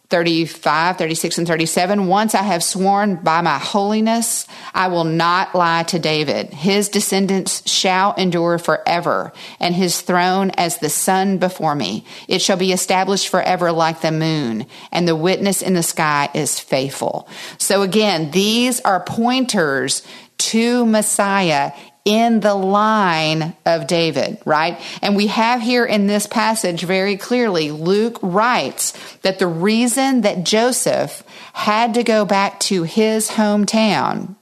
35, 0.09 0.97
36, 0.97 1.37
and 1.39 1.47
37. 1.47 2.07
Once 2.07 2.35
I 2.35 2.43
have 2.43 2.63
sworn 2.63 3.15
by 3.15 3.41
my 3.41 3.57
holiness, 3.57 4.47
I 4.73 4.87
will 4.87 5.03
not 5.03 5.55
lie 5.55 5.83
to 5.83 5.99
David. 5.99 6.53
His 6.53 6.89
descendants 6.89 7.67
shall 7.69 8.13
endure 8.13 8.59
forever, 8.59 9.33
and 9.59 9.73
his 9.73 10.01
throne 10.01 10.51
as 10.51 10.77
the 10.77 10.89
sun 10.89 11.37
before 11.39 11.75
me. 11.75 12.05
It 12.27 12.41
shall 12.41 12.57
be 12.57 12.71
established 12.71 13.29
forever 13.29 13.71
like 13.71 14.01
the 14.01 14.11
moon, 14.11 14.67
and 14.91 15.07
the 15.07 15.15
witness 15.15 15.61
in 15.61 15.73
the 15.73 15.83
sky 15.83 16.29
is 16.33 16.59
faithful. 16.59 17.27
So 17.57 17.81
again, 17.81 18.31
these 18.31 18.79
are 18.81 19.03
pointers 19.03 20.03
to 20.37 20.85
Messiah 20.85 21.71
in 22.05 22.39
the 22.39 22.53
line 22.53 23.55
of 23.65 23.87
David, 23.87 24.37
right? 24.45 24.79
And 25.01 25.15
we 25.15 25.27
have 25.27 25.59
here 25.59 25.83
in 25.83 26.05
this 26.05 26.27
passage 26.27 26.83
very 26.83 27.17
clearly, 27.17 27.71
Luke 27.71 28.19
writes 28.21 28.93
that 29.23 29.39
the 29.39 29.47
reason 29.47 30.21
that 30.21 30.43
Joseph 30.43 31.23
had 31.53 31.95
to 31.95 32.03
go 32.03 32.23
back 32.23 32.59
to 32.61 32.83
his 32.83 33.31
hometown 33.31 34.35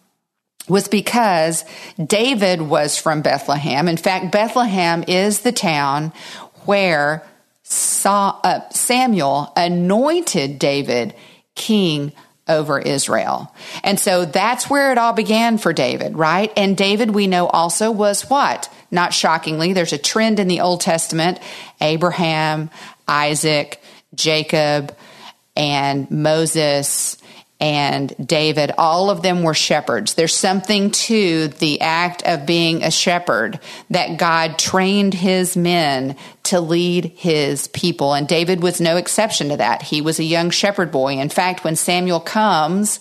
was 0.68 0.90
because 0.90 1.64
David 2.06 2.62
was 2.62 2.98
from 2.98 3.22
Bethlehem. 3.22 3.88
In 3.88 3.98
fact, 3.98 4.32
Bethlehem 4.32 5.04
is 5.08 5.42
the 5.42 5.52
town 5.52 6.12
where 6.66 7.26
uh, 8.06 8.70
Samuel 8.72 9.54
anointed 9.56 10.60
David 10.60 11.14
king 11.56 12.12
over 12.48 12.80
Israel. 12.80 13.54
And 13.84 14.00
so 14.00 14.26
that's 14.26 14.70
where 14.70 14.92
it 14.92 14.98
all 14.98 15.14
began 15.14 15.58
for 15.58 15.72
David, 15.74 16.18
right? 16.18 16.52
And 16.58 16.76
David, 16.76 17.12
we 17.12 17.28
know 17.28 17.48
also 17.48 17.92
was 17.92 18.30
what? 18.30 18.70
Not 18.92 19.14
shockingly, 19.14 19.74
there's 19.74 19.94
a 19.94 19.98
trend 19.98 20.40
in 20.40 20.48
the 20.48 20.62
Old 20.62 20.82
Testament 20.82 21.40
Abraham, 21.82 22.70
Isaac, 23.08 23.82
Jacob, 24.14 24.96
and 25.56 26.10
Moses 26.12 27.18
and 27.64 28.14
David, 28.28 28.74
all 28.78 29.10
of 29.10 29.22
them 29.22 29.42
were 29.42 29.54
shepherds. 29.54 30.16
There's 30.16 30.36
something 30.36 30.92
to 30.92 31.48
the 31.48 31.80
act 31.80 32.22
of 32.24 32.46
being 32.46 32.84
a 32.84 32.92
shepherd 32.92 33.58
that 33.90 34.18
God 34.18 34.60
trained 34.60 35.14
his 35.14 35.56
men 35.56 36.18
to 36.44 36.60
lead 36.60 37.06
his 37.16 37.70
people. 37.70 38.16
And 38.16 38.28
David 38.28 38.62
was 38.62 38.82
no 38.82 38.98
exception 38.98 39.48
to 39.48 39.56
that. 39.56 39.82
He 39.82 40.02
was 40.02 40.20
a 40.20 40.26
young 40.26 40.50
shepherd 40.50 40.92
boy. 40.92 41.14
In 41.20 41.30
fact, 41.30 41.64
when 41.64 41.78
Samuel 41.78 42.20
comes, 42.20 43.00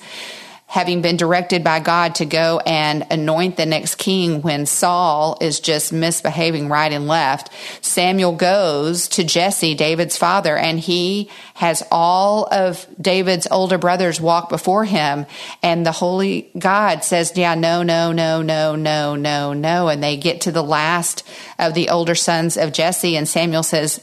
having 0.72 1.02
been 1.02 1.18
directed 1.18 1.62
by 1.62 1.80
God 1.80 2.14
to 2.14 2.24
go 2.24 2.58
and 2.64 3.06
anoint 3.10 3.58
the 3.58 3.66
next 3.66 3.96
king 3.96 4.40
when 4.40 4.64
Saul 4.64 5.36
is 5.38 5.60
just 5.60 5.92
misbehaving 5.92 6.70
right 6.70 6.90
and 6.90 7.06
left, 7.06 7.50
Samuel 7.82 8.32
goes 8.32 9.06
to 9.08 9.22
Jesse, 9.22 9.74
David's 9.74 10.16
father, 10.16 10.56
and 10.56 10.80
he 10.80 11.28
has 11.52 11.82
all 11.92 12.48
of 12.50 12.86
David's 12.98 13.46
older 13.50 13.76
brothers 13.76 14.18
walk 14.18 14.48
before 14.48 14.86
him. 14.86 15.26
And 15.62 15.84
the 15.84 15.92
holy 15.92 16.50
God 16.58 17.04
says, 17.04 17.36
Yeah, 17.36 17.54
no, 17.54 17.82
no, 17.82 18.12
no, 18.12 18.40
no, 18.40 18.74
no, 18.74 19.14
no, 19.14 19.52
no. 19.52 19.88
And 19.88 20.02
they 20.02 20.16
get 20.16 20.40
to 20.42 20.52
the 20.52 20.64
last 20.64 21.22
of 21.58 21.74
the 21.74 21.90
older 21.90 22.14
sons 22.14 22.56
of 22.56 22.72
Jesse, 22.72 23.18
and 23.18 23.28
Samuel 23.28 23.62
says, 23.62 24.00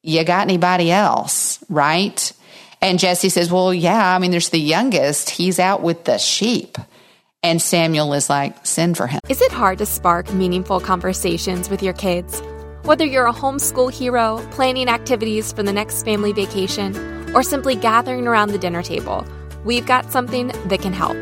You 0.00 0.24
got 0.24 0.48
anybody 0.48 0.90
else, 0.90 1.62
right? 1.68 2.32
And 2.84 2.98
Jesse 2.98 3.30
says, 3.30 3.50
Well, 3.50 3.72
yeah, 3.72 4.14
I 4.14 4.18
mean, 4.18 4.30
there's 4.30 4.50
the 4.50 4.60
youngest. 4.60 5.30
He's 5.30 5.58
out 5.58 5.80
with 5.80 6.04
the 6.04 6.18
sheep. 6.18 6.76
And 7.42 7.60
Samuel 7.60 8.12
is 8.12 8.28
like, 8.28 8.66
Send 8.66 8.98
for 8.98 9.06
him. 9.06 9.20
Is 9.26 9.40
it 9.40 9.50
hard 9.50 9.78
to 9.78 9.86
spark 9.86 10.30
meaningful 10.34 10.80
conversations 10.80 11.70
with 11.70 11.82
your 11.82 11.94
kids? 11.94 12.42
Whether 12.82 13.06
you're 13.06 13.26
a 13.26 13.32
homeschool 13.32 13.90
hero, 13.90 14.46
planning 14.50 14.88
activities 14.88 15.50
for 15.50 15.62
the 15.62 15.72
next 15.72 16.04
family 16.04 16.34
vacation, 16.34 16.94
or 17.34 17.42
simply 17.42 17.74
gathering 17.74 18.26
around 18.26 18.50
the 18.50 18.58
dinner 18.58 18.82
table, 18.82 19.26
we've 19.64 19.86
got 19.86 20.12
something 20.12 20.48
that 20.66 20.82
can 20.82 20.92
help. 20.92 21.16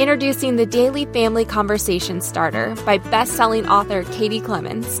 Introducing 0.00 0.56
the 0.56 0.66
Daily 0.66 1.04
Family 1.06 1.44
Conversation 1.44 2.20
Starter 2.20 2.74
by 2.84 2.98
best 2.98 3.34
selling 3.34 3.68
author 3.68 4.02
Katie 4.02 4.40
Clemons. 4.40 5.00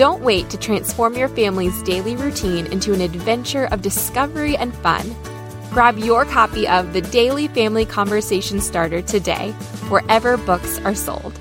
Don't 0.00 0.22
wait 0.22 0.48
to 0.48 0.56
transform 0.56 1.14
your 1.14 1.28
family's 1.28 1.82
daily 1.82 2.16
routine 2.16 2.64
into 2.72 2.94
an 2.94 3.02
adventure 3.02 3.66
of 3.66 3.82
discovery 3.82 4.56
and 4.56 4.74
fun. 4.76 5.14
Grab 5.68 5.98
your 5.98 6.24
copy 6.24 6.66
of 6.66 6.94
The 6.94 7.02
Daily 7.02 7.48
Family 7.48 7.84
Conversation 7.84 8.62
Starter 8.62 9.02
today, 9.02 9.50
wherever 9.90 10.38
books 10.38 10.78
are 10.86 10.94
sold. 10.94 11.38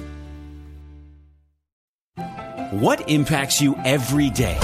What 2.72 3.10
impacts 3.10 3.62
you 3.62 3.78
every 3.86 4.30
day? 4.30 4.58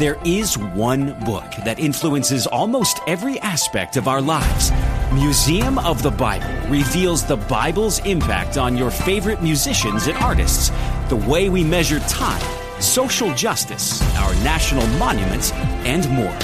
There 0.00 0.18
is 0.24 0.58
one 0.58 1.16
book 1.24 1.52
that 1.64 1.78
influences 1.78 2.48
almost 2.48 2.98
every 3.06 3.38
aspect 3.38 3.96
of 3.96 4.08
our 4.08 4.20
lives. 4.20 4.72
Museum 5.12 5.78
of 5.78 6.02
the 6.02 6.10
Bible 6.10 6.68
reveals 6.68 7.24
the 7.24 7.36
Bible's 7.36 8.00
impact 8.00 8.58
on 8.58 8.76
your 8.76 8.90
favorite 8.90 9.40
musicians 9.40 10.08
and 10.08 10.18
artists, 10.18 10.70
the 11.10 11.16
way 11.28 11.48
we 11.48 11.62
measure 11.62 12.00
time, 12.08 12.42
social 12.82 13.34
justice, 13.34 14.02
our 14.16 14.34
national 14.44 14.86
monuments, 14.98 15.52
and 15.84 16.08
more. 16.10 16.36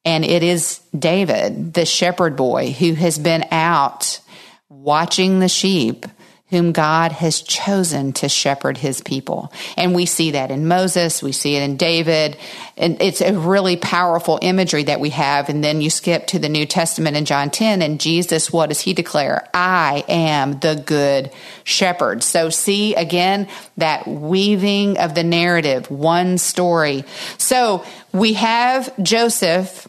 And 0.05 0.23
it 0.25 0.43
is 0.43 0.79
David, 0.97 1.73
the 1.73 1.85
shepherd 1.85 2.35
boy, 2.35 2.71
who 2.71 2.93
has 2.93 3.19
been 3.19 3.45
out 3.51 4.21
watching 4.69 5.39
the 5.39 5.49
sheep 5.49 6.05
whom 6.49 6.71
God 6.71 7.11
has 7.11 7.41
chosen 7.41 8.13
to 8.13 8.29
shepherd 8.29 8.77
his 8.77 9.01
people. 9.01 9.51
And 9.77 9.93
we 9.93 10.05
see 10.05 10.31
that 10.31 10.51
in 10.51 10.67
Moses, 10.67 11.21
we 11.21 11.31
see 11.31 11.55
it 11.55 11.63
in 11.63 11.77
David, 11.77 12.37
and 12.77 13.01
it's 13.01 13.21
a 13.21 13.37
really 13.37 13.75
powerful 13.75 14.39
imagery 14.41 14.83
that 14.83 14.99
we 14.99 15.09
have. 15.09 15.49
And 15.49 15.63
then 15.63 15.81
you 15.81 15.89
skip 15.89 16.27
to 16.27 16.39
the 16.39 16.49
New 16.49 16.65
Testament 16.65 17.17
in 17.17 17.25
John 17.25 17.49
10, 17.49 17.81
and 17.81 17.99
Jesus, 17.99 18.53
what 18.53 18.69
does 18.69 18.79
he 18.79 18.93
declare? 18.93 19.47
I 19.53 20.03
am 20.07 20.59
the 20.59 20.81
good 20.85 21.31
shepherd. 21.65 22.23
So 22.23 22.49
see 22.49 22.95
again 22.95 23.47
that 23.77 24.07
weaving 24.07 24.97
of 24.97 25.15
the 25.15 25.23
narrative, 25.23 25.91
one 25.91 26.37
story. 26.37 27.03
So 27.37 27.83
we 28.13 28.33
have 28.33 28.91
Joseph 29.03 29.87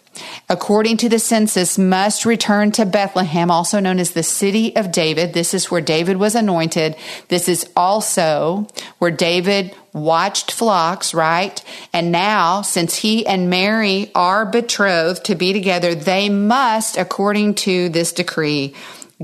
according 0.49 0.97
to 0.99 1.09
the 1.09 1.19
census, 1.19 1.79
must 1.79 2.25
return 2.25 2.73
to 2.73 2.87
Bethlehem, 2.87 3.51
also 3.51 3.81
known 3.81 3.99
as 3.99 4.13
the 4.13 4.23
city 4.23 4.75
of 4.77 4.93
David. 4.93 5.33
This 5.33 5.55
is 5.55 5.71
where 5.71 5.81
David 5.81 6.17
was 6.17 6.35
anointed. 6.35 6.97
This 7.29 7.49
is 7.49 7.69
also 7.77 8.67
where 8.99 9.11
David 9.11 9.75
watched 9.93 10.53
flocks, 10.53 11.15
right? 11.15 11.63
And 11.93 12.13
now, 12.13 12.63
since 12.63 12.97
he 12.97 13.27
and 13.27 13.51
Mary 13.51 14.11
are 14.15 14.47
betrothed 14.47 15.25
to 15.25 15.35
be 15.35 15.53
together, 15.53 15.95
they 15.95 16.29
must, 16.29 16.97
according 16.97 17.55
to 17.57 17.89
this 17.89 18.13
decree, 18.13 18.75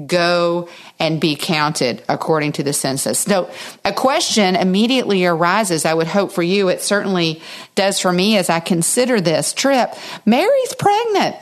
go 0.06 0.68
and 0.98 1.20
be 1.20 1.36
counted 1.36 2.02
according 2.08 2.52
to 2.52 2.62
the 2.62 2.72
census. 2.72 3.20
So 3.20 3.50
a 3.84 3.92
question 3.92 4.56
immediately 4.56 5.26
arises. 5.26 5.84
I 5.84 5.94
would 5.94 6.06
hope 6.06 6.32
for 6.32 6.42
you. 6.42 6.68
It 6.68 6.80
certainly 6.80 7.42
does 7.74 8.00
for 8.00 8.12
me 8.12 8.36
as 8.36 8.48
I 8.48 8.60
consider 8.60 9.20
this 9.20 9.52
trip. 9.52 9.94
Mary's 10.24 10.74
pregnant. 10.74 11.36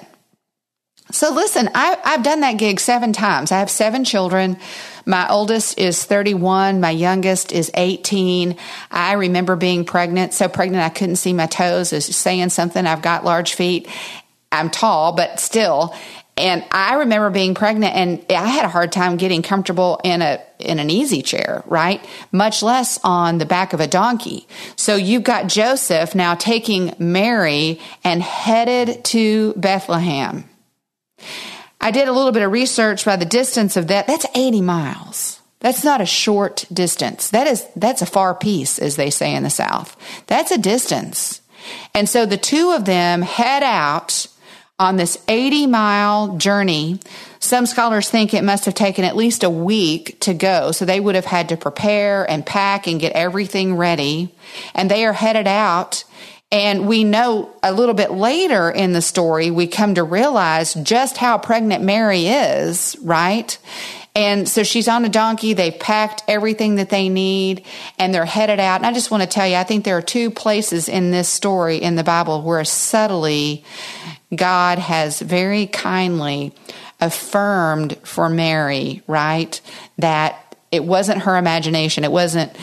So 1.12 1.32
listen, 1.32 1.68
I, 1.74 1.98
have 2.04 2.24
done 2.24 2.40
that 2.40 2.58
gig 2.58 2.80
seven 2.80 3.12
times. 3.12 3.52
I 3.52 3.60
have 3.60 3.70
seven 3.70 4.04
children. 4.04 4.56
My 5.06 5.28
oldest 5.28 5.78
is 5.78 6.02
31. 6.02 6.80
My 6.80 6.90
youngest 6.90 7.52
is 7.52 7.70
18. 7.74 8.56
I 8.90 9.12
remember 9.12 9.54
being 9.54 9.84
pregnant, 9.84 10.32
so 10.32 10.48
pregnant 10.48 10.82
I 10.82 10.88
couldn't 10.88 11.16
see 11.16 11.32
my 11.32 11.46
toes. 11.46 11.92
Is 11.92 12.06
saying 12.16 12.48
something. 12.48 12.84
I've 12.86 13.02
got 13.02 13.24
large 13.24 13.54
feet. 13.54 13.88
I'm 14.50 14.70
tall, 14.70 15.12
but 15.12 15.40
still. 15.40 15.94
And 16.36 16.64
I 16.72 16.96
remember 16.96 17.30
being 17.30 17.54
pregnant 17.54 17.94
and 17.94 18.24
I 18.28 18.48
had 18.48 18.64
a 18.64 18.68
hard 18.68 18.90
time 18.90 19.16
getting 19.16 19.42
comfortable 19.42 20.00
in 20.02 20.20
a 20.20 20.42
in 20.58 20.78
an 20.80 20.90
easy 20.90 21.22
chair, 21.22 21.62
right? 21.66 22.04
Much 22.32 22.62
less 22.62 22.98
on 23.04 23.38
the 23.38 23.46
back 23.46 23.72
of 23.72 23.80
a 23.80 23.86
donkey. 23.86 24.48
So 24.74 24.96
you've 24.96 25.22
got 25.22 25.46
Joseph 25.46 26.14
now 26.14 26.34
taking 26.34 26.94
Mary 26.98 27.80
and 28.02 28.20
headed 28.20 29.04
to 29.06 29.52
Bethlehem. 29.54 30.48
I 31.80 31.90
did 31.90 32.08
a 32.08 32.12
little 32.12 32.32
bit 32.32 32.42
of 32.42 32.50
research 32.50 33.04
by 33.04 33.16
the 33.16 33.24
distance 33.24 33.76
of 33.76 33.88
that. 33.88 34.06
That's 34.06 34.26
80 34.34 34.62
miles. 34.62 35.40
That's 35.60 35.84
not 35.84 36.00
a 36.00 36.06
short 36.06 36.64
distance. 36.72 37.30
That 37.30 37.46
is 37.46 37.64
that's 37.76 38.02
a 38.02 38.06
far 38.06 38.34
piece 38.34 38.78
as 38.78 38.96
they 38.96 39.10
say 39.10 39.34
in 39.34 39.44
the 39.44 39.50
South. 39.50 39.96
That's 40.26 40.50
a 40.50 40.58
distance. 40.58 41.40
And 41.94 42.08
so 42.08 42.26
the 42.26 42.36
two 42.36 42.72
of 42.72 42.84
them 42.84 43.22
head 43.22 43.62
out 43.62 44.26
on 44.78 44.96
this 44.96 45.18
80 45.28 45.66
mile 45.68 46.36
journey. 46.36 46.98
Some 47.38 47.66
scholars 47.66 48.10
think 48.10 48.34
it 48.34 48.42
must 48.42 48.64
have 48.64 48.74
taken 48.74 49.04
at 49.04 49.16
least 49.16 49.44
a 49.44 49.50
week 49.50 50.18
to 50.20 50.34
go. 50.34 50.72
So 50.72 50.84
they 50.84 50.98
would 50.98 51.14
have 51.14 51.24
had 51.24 51.50
to 51.50 51.56
prepare 51.56 52.28
and 52.28 52.44
pack 52.44 52.86
and 52.86 53.00
get 53.00 53.12
everything 53.12 53.76
ready. 53.76 54.34
And 54.74 54.90
they 54.90 55.04
are 55.04 55.12
headed 55.12 55.46
out. 55.46 56.04
And 56.50 56.86
we 56.86 57.04
know 57.04 57.54
a 57.62 57.72
little 57.72 57.94
bit 57.94 58.12
later 58.12 58.70
in 58.70 58.92
the 58.92 59.02
story, 59.02 59.50
we 59.50 59.66
come 59.66 59.94
to 59.94 60.04
realize 60.04 60.74
just 60.74 61.16
how 61.16 61.38
pregnant 61.38 61.82
Mary 61.82 62.26
is, 62.26 62.96
right? 63.02 63.56
And 64.16 64.48
so 64.48 64.62
she's 64.62 64.86
on 64.86 65.04
a 65.04 65.08
donkey. 65.08 65.54
They've 65.54 65.76
packed 65.76 66.22
everything 66.28 66.76
that 66.76 66.90
they 66.90 67.08
need 67.08 67.64
and 67.98 68.14
they're 68.14 68.24
headed 68.24 68.60
out. 68.60 68.76
And 68.76 68.86
I 68.86 68.92
just 68.92 69.10
want 69.10 69.24
to 69.24 69.28
tell 69.28 69.46
you, 69.46 69.56
I 69.56 69.64
think 69.64 69.84
there 69.84 69.96
are 69.96 70.02
two 70.02 70.30
places 70.30 70.88
in 70.88 71.10
this 71.10 71.28
story 71.28 71.78
in 71.78 71.96
the 71.96 72.04
Bible 72.04 72.42
where 72.42 72.64
subtly 72.64 73.64
God 74.36 74.78
has 74.78 75.20
very 75.20 75.66
kindly 75.66 76.52
affirmed 77.00 77.98
for 78.02 78.28
Mary, 78.28 79.02
right, 79.06 79.60
that 79.98 80.56
it 80.70 80.84
wasn't 80.84 81.22
her 81.22 81.36
imagination. 81.36 82.04
It 82.04 82.12
wasn't 82.12 82.54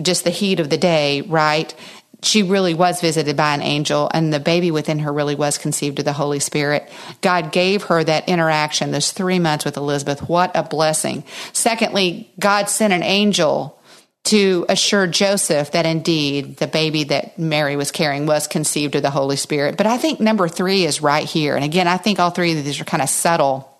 just 0.00 0.24
the 0.24 0.30
heat 0.30 0.60
of 0.60 0.70
the 0.70 0.78
day, 0.78 1.22
right? 1.22 1.74
She 2.22 2.42
really 2.42 2.74
was 2.74 3.00
visited 3.00 3.36
by 3.36 3.54
an 3.54 3.62
angel, 3.62 4.10
and 4.12 4.32
the 4.32 4.40
baby 4.40 4.70
within 4.70 5.00
her 5.00 5.12
really 5.12 5.36
was 5.36 5.56
conceived 5.56 5.98
of 6.00 6.04
the 6.04 6.12
Holy 6.12 6.40
Spirit. 6.40 6.90
God 7.20 7.52
gave 7.52 7.84
her 7.84 8.02
that 8.02 8.28
interaction, 8.28 8.90
those 8.90 9.12
three 9.12 9.38
months 9.38 9.64
with 9.64 9.76
Elizabeth. 9.76 10.28
What 10.28 10.50
a 10.54 10.64
blessing. 10.64 11.22
Secondly, 11.52 12.30
God 12.40 12.68
sent 12.68 12.92
an 12.92 13.04
angel 13.04 13.77
to 14.24 14.66
assure 14.68 15.06
Joseph 15.06 15.70
that 15.72 15.86
indeed 15.86 16.58
the 16.58 16.66
baby 16.66 17.04
that 17.04 17.38
Mary 17.38 17.76
was 17.76 17.90
carrying 17.90 18.26
was 18.26 18.46
conceived 18.46 18.94
of 18.94 19.02
the 19.02 19.10
Holy 19.10 19.36
Spirit. 19.36 19.76
But 19.76 19.86
I 19.86 19.96
think 19.96 20.20
number 20.20 20.48
three 20.48 20.84
is 20.84 21.00
right 21.00 21.24
here. 21.24 21.56
And 21.56 21.64
again, 21.64 21.88
I 21.88 21.96
think 21.96 22.18
all 22.18 22.30
three 22.30 22.56
of 22.56 22.64
these 22.64 22.80
are 22.80 22.84
kind 22.84 23.02
of 23.02 23.08
subtle, 23.08 23.70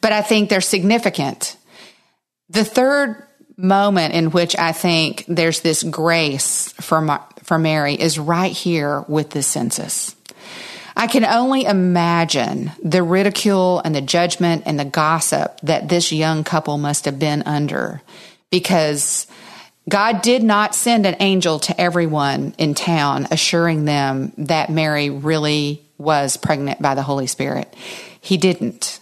but 0.00 0.12
I 0.12 0.22
think 0.22 0.48
they're 0.48 0.60
significant. 0.60 1.56
The 2.48 2.64
third 2.64 3.22
moment 3.56 4.14
in 4.14 4.30
which 4.30 4.58
I 4.58 4.72
think 4.72 5.24
there's 5.28 5.60
this 5.60 5.82
grace 5.82 6.72
for, 6.80 7.20
for 7.44 7.58
Mary 7.58 7.94
is 7.94 8.18
right 8.18 8.52
here 8.52 9.04
with 9.08 9.30
the 9.30 9.42
census. 9.42 10.16
I 10.96 11.06
can 11.06 11.24
only 11.24 11.64
imagine 11.64 12.72
the 12.82 13.02
ridicule 13.02 13.80
and 13.84 13.94
the 13.94 14.02
judgment 14.02 14.64
and 14.66 14.78
the 14.78 14.84
gossip 14.84 15.60
that 15.62 15.88
this 15.88 16.12
young 16.12 16.44
couple 16.44 16.76
must 16.76 17.06
have 17.06 17.18
been 17.18 17.42
under 17.44 18.02
because 18.52 19.26
God 19.88 20.22
did 20.22 20.44
not 20.44 20.76
send 20.76 21.06
an 21.06 21.16
angel 21.18 21.58
to 21.60 21.80
everyone 21.80 22.54
in 22.58 22.74
town 22.74 23.26
assuring 23.32 23.84
them 23.84 24.32
that 24.38 24.70
Mary 24.70 25.10
really 25.10 25.82
was 25.98 26.36
pregnant 26.36 26.80
by 26.80 26.94
the 26.94 27.02
Holy 27.02 27.26
Spirit. 27.26 27.74
He 28.20 28.36
didn't. 28.36 29.00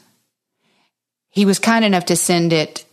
He 1.29 1.45
was 1.45 1.59
kind 1.59 1.85
enough 1.85 2.07
to 2.07 2.17
send 2.17 2.53
it 2.55 2.87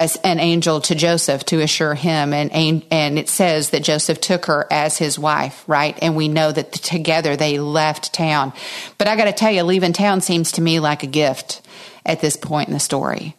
as 0.00 0.16
an 0.24 0.40
angel 0.40 0.80
to 0.82 0.94
Joseph 0.94 1.44
to 1.46 1.60
assure 1.60 1.94
him 1.94 2.32
and 2.32 2.52
and 2.90 3.18
it 3.18 3.28
says 3.28 3.70
that 3.70 3.84
Joseph 3.84 4.20
took 4.20 4.46
her 4.46 4.66
as 4.70 4.98
his 4.98 5.18
wife, 5.18 5.64
right? 5.66 5.96
And 6.00 6.16
we 6.16 6.28
know 6.28 6.50
that 6.50 6.72
together 6.72 7.36
they 7.36 7.58
left 7.58 8.14
town. 8.14 8.52
But 8.98 9.08
I 9.08 9.16
got 9.16 9.24
to 9.24 9.32
tell 9.32 9.52
you 9.52 9.62
leaving 9.62 9.92
town 9.92 10.20
seems 10.20 10.52
to 10.52 10.62
me 10.62 10.80
like 10.80 11.02
a 11.02 11.08
gift 11.08 11.60
at 12.06 12.20
this 12.20 12.36
point 12.36 12.68
in 12.68 12.74
the 12.74 12.80
story 12.80 13.36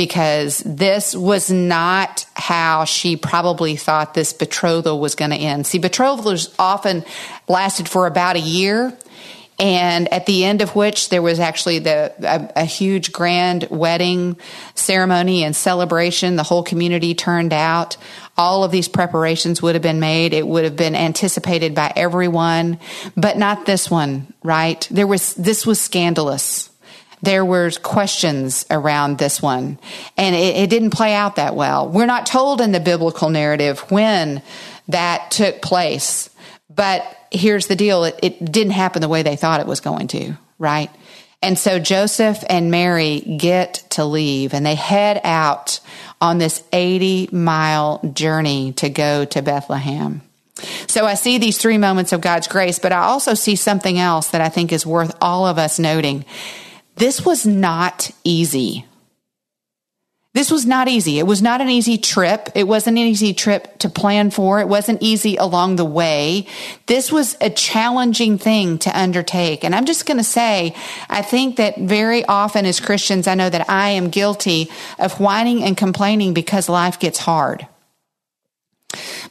because 0.00 0.60
this 0.60 1.14
was 1.14 1.50
not 1.50 2.24
how 2.32 2.86
she 2.86 3.18
probably 3.18 3.76
thought 3.76 4.14
this 4.14 4.32
betrothal 4.32 4.98
was 4.98 5.14
going 5.14 5.30
to 5.30 5.36
end. 5.36 5.66
See, 5.66 5.78
betrothals 5.78 6.54
often 6.58 7.04
lasted 7.48 7.86
for 7.86 8.06
about 8.06 8.36
a 8.36 8.40
year. 8.40 8.96
And 9.58 10.10
at 10.10 10.24
the 10.24 10.46
end 10.46 10.62
of 10.62 10.74
which 10.74 11.10
there 11.10 11.20
was 11.20 11.38
actually 11.38 11.80
the 11.80 12.14
a, 12.22 12.62
a, 12.62 12.64
huge 12.64 13.12
grand 13.12 13.68
wedding 13.68 14.38
ceremony 14.74 15.44
and 15.44 15.54
celebration. 15.54 16.36
The 16.36 16.44
whole 16.44 16.62
community 16.62 17.14
turned 17.14 17.52
out. 17.52 17.98
All 18.38 18.64
of 18.64 18.70
these 18.70 18.88
preparations 18.88 19.60
would 19.60 19.74
have 19.74 19.82
been 19.82 20.00
made. 20.00 20.32
It 20.32 20.46
would 20.46 20.64
have 20.64 20.76
been 20.76 20.94
anticipated 20.94 21.74
by 21.74 21.92
everyone, 21.94 22.78
but 23.18 23.36
not 23.36 23.66
this 23.66 23.90
one, 23.90 24.32
right? 24.42 24.88
There 24.90 25.06
was 25.06 25.34
this 25.34 25.66
was 25.66 25.78
scandalous 25.78 26.69
there 27.22 27.44
were 27.44 27.70
questions 27.82 28.64
around 28.70 29.18
this 29.18 29.42
one, 29.42 29.78
and 30.16 30.34
it, 30.34 30.56
it 30.56 30.70
didn't 30.70 30.90
play 30.90 31.14
out 31.14 31.36
that 31.36 31.54
well. 31.54 31.88
We're 31.88 32.06
not 32.06 32.26
told 32.26 32.60
in 32.60 32.72
the 32.72 32.80
biblical 32.80 33.30
narrative 33.30 33.80
when 33.90 34.42
that 34.88 35.30
took 35.30 35.62
place, 35.62 36.30
but 36.74 37.04
here's 37.30 37.66
the 37.66 37.76
deal 37.76 38.04
it, 38.04 38.18
it 38.22 38.52
didn't 38.52 38.72
happen 38.72 39.02
the 39.02 39.08
way 39.08 39.22
they 39.22 39.36
thought 39.36 39.60
it 39.60 39.66
was 39.66 39.80
going 39.80 40.08
to, 40.08 40.36
right? 40.58 40.90
And 41.42 41.58
so 41.58 41.78
Joseph 41.78 42.44
and 42.48 42.70
Mary 42.70 43.20
get 43.20 43.84
to 43.90 44.04
leave 44.04 44.52
and 44.52 44.64
they 44.64 44.74
head 44.74 45.20
out 45.24 45.80
on 46.20 46.38
this 46.38 46.62
80 46.72 47.30
mile 47.32 48.00
journey 48.12 48.72
to 48.74 48.90
go 48.90 49.24
to 49.24 49.40
Bethlehem. 49.40 50.20
So 50.86 51.06
I 51.06 51.14
see 51.14 51.38
these 51.38 51.56
three 51.56 51.78
moments 51.78 52.12
of 52.12 52.20
God's 52.20 52.46
grace, 52.46 52.78
but 52.78 52.92
I 52.92 52.98
also 52.98 53.32
see 53.32 53.56
something 53.56 53.98
else 53.98 54.28
that 54.28 54.42
I 54.42 54.50
think 54.50 54.72
is 54.72 54.84
worth 54.84 55.16
all 55.22 55.46
of 55.46 55.56
us 55.56 55.78
noting. 55.78 56.26
This 56.96 57.24
was 57.24 57.46
not 57.46 58.10
easy. 58.24 58.86
This 60.32 60.52
was 60.52 60.64
not 60.64 60.86
easy. 60.86 61.18
It 61.18 61.26
was 61.26 61.42
not 61.42 61.60
an 61.60 61.68
easy 61.68 61.98
trip. 61.98 62.50
It 62.54 62.68
wasn't 62.68 62.98
an 62.98 63.04
easy 63.04 63.34
trip 63.34 63.78
to 63.78 63.88
plan 63.88 64.30
for. 64.30 64.60
It 64.60 64.68
wasn't 64.68 65.02
easy 65.02 65.34
along 65.34 65.74
the 65.74 65.84
way. 65.84 66.46
This 66.86 67.10
was 67.10 67.36
a 67.40 67.50
challenging 67.50 68.38
thing 68.38 68.78
to 68.78 68.96
undertake. 68.96 69.64
And 69.64 69.74
I'm 69.74 69.86
just 69.86 70.06
going 70.06 70.18
to 70.18 70.24
say, 70.24 70.76
I 71.08 71.22
think 71.22 71.56
that 71.56 71.78
very 71.78 72.24
often 72.24 72.64
as 72.64 72.78
Christians, 72.78 73.26
I 73.26 73.34
know 73.34 73.50
that 73.50 73.68
I 73.68 73.90
am 73.90 74.08
guilty 74.08 74.70
of 75.00 75.18
whining 75.18 75.64
and 75.64 75.76
complaining 75.76 76.32
because 76.32 76.68
life 76.68 77.00
gets 77.00 77.18
hard. 77.18 77.66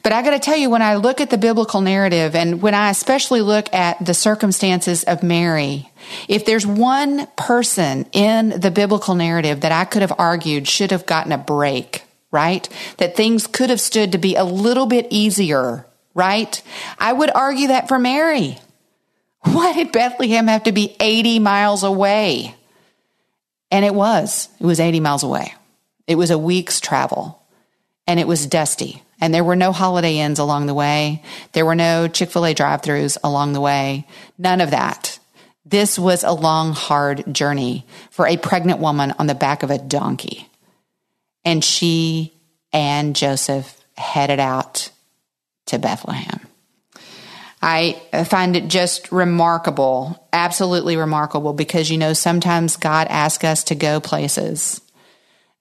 But 0.04 0.14
I 0.14 0.22
got 0.22 0.32
to 0.32 0.40
tell 0.40 0.56
you, 0.56 0.70
when 0.70 0.82
I 0.82 0.96
look 0.96 1.20
at 1.20 1.30
the 1.30 1.38
biblical 1.38 1.82
narrative 1.82 2.36
and 2.36 2.62
when 2.62 2.74
I 2.74 2.90
especially 2.90 3.42
look 3.42 3.74
at 3.74 4.04
the 4.04 4.14
circumstances 4.14 5.04
of 5.04 5.24
Mary, 5.24 5.90
if 6.28 6.46
there's 6.46 6.66
one 6.66 7.28
person 7.36 8.06
in 8.14 8.50
the 8.50 8.72
biblical 8.72 9.16
narrative 9.16 9.62
that 9.62 9.72
I 9.72 9.86
could 9.86 10.02
have 10.02 10.14
argued 10.18 10.68
should 10.68 10.92
have 10.92 11.06
gotten 11.06 11.32
a 11.32 11.38
break, 11.38 12.04
right? 12.32 12.68
That 12.98 13.16
things 13.16 13.48
could 13.48 13.70
have 13.70 13.82
stood 13.82 14.14
to 14.14 14.18
be 14.18 14.36
a 14.36 14.44
little 14.44 14.86
bit 14.86 15.08
easier, 15.10 15.86
right? 16.14 16.62
I 16.98 17.12
would 17.12 17.32
argue 17.34 17.68
that 17.68 17.88
for 17.88 18.00
Mary. 18.00 18.58
Why 19.42 19.74
did 19.74 19.92
Bethlehem 19.92 20.48
have 20.48 20.64
to 20.64 20.72
be 20.72 20.96
80 21.00 21.40
miles 21.40 21.84
away? 21.84 22.56
And 23.72 23.86
it 23.86 23.94
was. 23.94 24.50
It 24.60 24.66
was 24.66 24.80
80 24.80 25.00
miles 25.02 25.24
away. 25.24 25.54
It 26.08 26.16
was 26.16 26.32
a 26.32 26.38
week's 26.38 26.80
travel 26.80 27.40
and 28.08 28.20
it 28.20 28.28
was 28.28 28.48
dusty. 28.48 29.04
And 29.22 29.34
there 29.34 29.44
were 29.44 29.56
no 29.56 29.72
Holiday 29.72 30.18
Inns 30.20 30.40
along 30.40 30.68
the 30.68 30.74
way. 30.74 31.24
There 31.52 31.66
were 31.66 31.76
no 31.76 32.08
Chick 32.08 32.32
fil 32.32 32.46
A 32.46 32.54
drive 32.54 32.82
throughs 32.82 33.18
along 33.24 33.54
the 33.54 33.62
way. 33.62 34.08
None 34.38 34.62
of 34.62 34.72
that. 34.72 35.20
This 35.66 36.00
was 36.00 36.24
a 36.24 36.32
long, 36.32 36.74
hard 36.74 37.34
journey 37.34 37.86
for 38.12 38.26
a 38.26 38.38
pregnant 38.38 38.80
woman 38.80 39.14
on 39.20 39.28
the 39.28 39.36
back 39.36 39.62
of 39.62 39.72
a 39.72 39.78
donkey. 39.78 40.48
And 41.46 41.64
she 41.64 42.34
and 42.72 43.16
Joseph 43.16 43.80
headed 43.98 44.40
out 44.40 44.90
to 45.68 45.78
Bethlehem. 45.78 46.40
I 47.62 48.02
find 48.26 48.56
it 48.56 48.70
just 48.70 49.12
remarkable, 49.12 50.28
absolutely 50.32 50.96
remarkable, 50.96 51.52
because 51.52 51.92
you 51.92 51.98
know, 51.98 52.14
sometimes 52.14 52.78
God 52.78 53.08
asks 53.10 53.44
us 53.44 53.66
to 53.66 53.76
go 53.76 54.00
places 54.00 54.80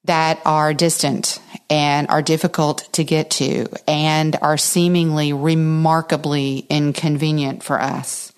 that 0.05 0.41
are 0.45 0.73
distant 0.73 1.41
and 1.71 2.09
are 2.09 2.23
difficult 2.23 2.89
to 2.93 3.05
get 3.05 3.31
to 3.31 3.67
and 3.87 4.37
are 4.41 4.57
seemingly 4.57 5.33
remarkably 5.33 6.67
inconvenient 6.71 7.63
for 7.63 7.81
us. 7.81 8.33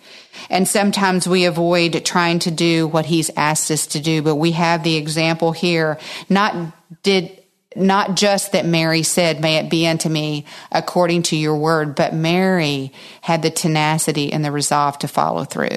And 0.48 0.66
sometimes 0.66 1.28
we 1.28 1.44
avoid 1.44 2.04
trying 2.04 2.40
to 2.40 2.50
do 2.50 2.88
what 2.88 3.06
he's 3.06 3.30
asked 3.36 3.70
us 3.70 3.86
to 3.88 4.00
do, 4.00 4.22
but 4.22 4.36
we 4.36 4.52
have 4.52 4.82
the 4.82 4.96
example 4.96 5.52
here. 5.52 5.98
Not 6.28 6.74
did, 7.02 7.40
not 7.76 8.16
just 8.16 8.52
that 8.52 8.66
Mary 8.66 9.02
said, 9.02 9.40
may 9.40 9.56
it 9.56 9.70
be 9.70 9.86
unto 9.86 10.08
me 10.08 10.46
according 10.72 11.22
to 11.24 11.36
your 11.36 11.56
word, 11.56 11.94
but 11.94 12.14
Mary 12.14 12.92
had 13.20 13.42
the 13.42 13.50
tenacity 13.50 14.32
and 14.32 14.44
the 14.44 14.50
resolve 14.50 14.98
to 15.00 15.08
follow 15.08 15.44
through. 15.44 15.76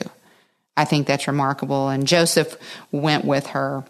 I 0.75 0.85
think 0.85 1.05
that's 1.05 1.27
remarkable. 1.27 1.89
And 1.89 2.07
Joseph 2.07 2.57
went 2.91 3.25
with 3.25 3.47
her. 3.47 3.83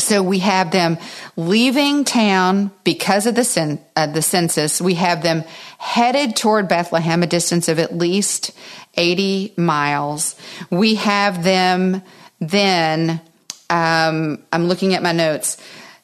So 0.00 0.22
we 0.22 0.40
have 0.40 0.70
them 0.70 0.98
leaving 1.36 2.04
town 2.04 2.70
because 2.84 3.26
of 3.26 3.34
the, 3.34 3.44
cen- 3.44 3.80
uh, 3.96 4.06
the 4.06 4.22
census. 4.22 4.80
We 4.80 4.94
have 4.94 5.22
them 5.22 5.44
headed 5.78 6.36
toward 6.36 6.68
Bethlehem, 6.68 7.22
a 7.22 7.26
distance 7.26 7.68
of 7.68 7.78
at 7.78 7.96
least 7.96 8.52
80 8.96 9.54
miles. 9.56 10.34
We 10.70 10.96
have 10.96 11.44
them 11.44 12.02
then, 12.40 13.20
um, 13.68 14.42
I'm 14.52 14.66
looking 14.66 14.94
at 14.94 15.02
my 15.02 15.12
notes. 15.12 15.56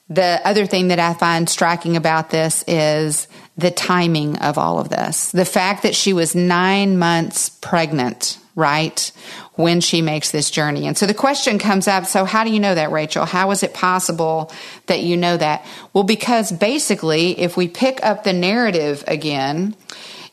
The 0.09 0.41
other 0.45 0.67
thing 0.67 0.89
that 0.89 1.01
I 1.01 1.15
find 1.15 1.49
striking 1.49 1.97
about 1.97 2.31
this 2.31 2.63
is 2.69 3.27
the 3.57 3.71
timing 3.71 4.39
of 4.39 4.59
all 4.59 4.79
of 4.79 4.89
this. 4.89 5.33
The 5.33 5.45
fact 5.45 5.83
that 5.83 5.95
she 5.95 6.13
was 6.13 6.35
nine 6.35 6.99
months 6.99 7.49
pregnant, 7.49 8.39
right? 8.57 9.13
when 9.57 9.81
she 9.81 10.03
makes 10.03 10.31
this 10.31 10.51
journey. 10.51 10.87
And 10.87 10.97
so 10.97 11.07
the 11.07 11.15
question 11.15 11.59
comes 11.59 11.89
up 11.89 12.07
so, 12.07 12.25
how 12.25 12.45
do 12.45 12.51
you 12.51 12.61
know 12.61 12.75
that, 12.75 12.93
Rachel? 12.93 13.25
How 13.25 13.51
is 13.51 13.63
it 13.63 13.75
possible 13.75 14.53
that 14.87 15.01
you 15.01 15.17
know 15.17 15.37
that? 15.37 15.67
Well, 15.93 16.05
because 16.05 16.53
basically, 16.53 17.39
if 17.41 17.57
we 17.57 17.69
pick 17.69 18.05
up 18.05 18.23
the 18.23 18.33
narrative 18.33 19.03
again, 19.07 19.75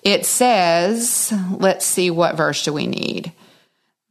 it 0.03 0.25
says, 0.25 1.33
let's 1.51 1.85
see, 1.85 2.11
what 2.11 2.35
verse 2.35 2.65
do 2.65 2.73
we 2.73 2.85
need? 2.85 3.31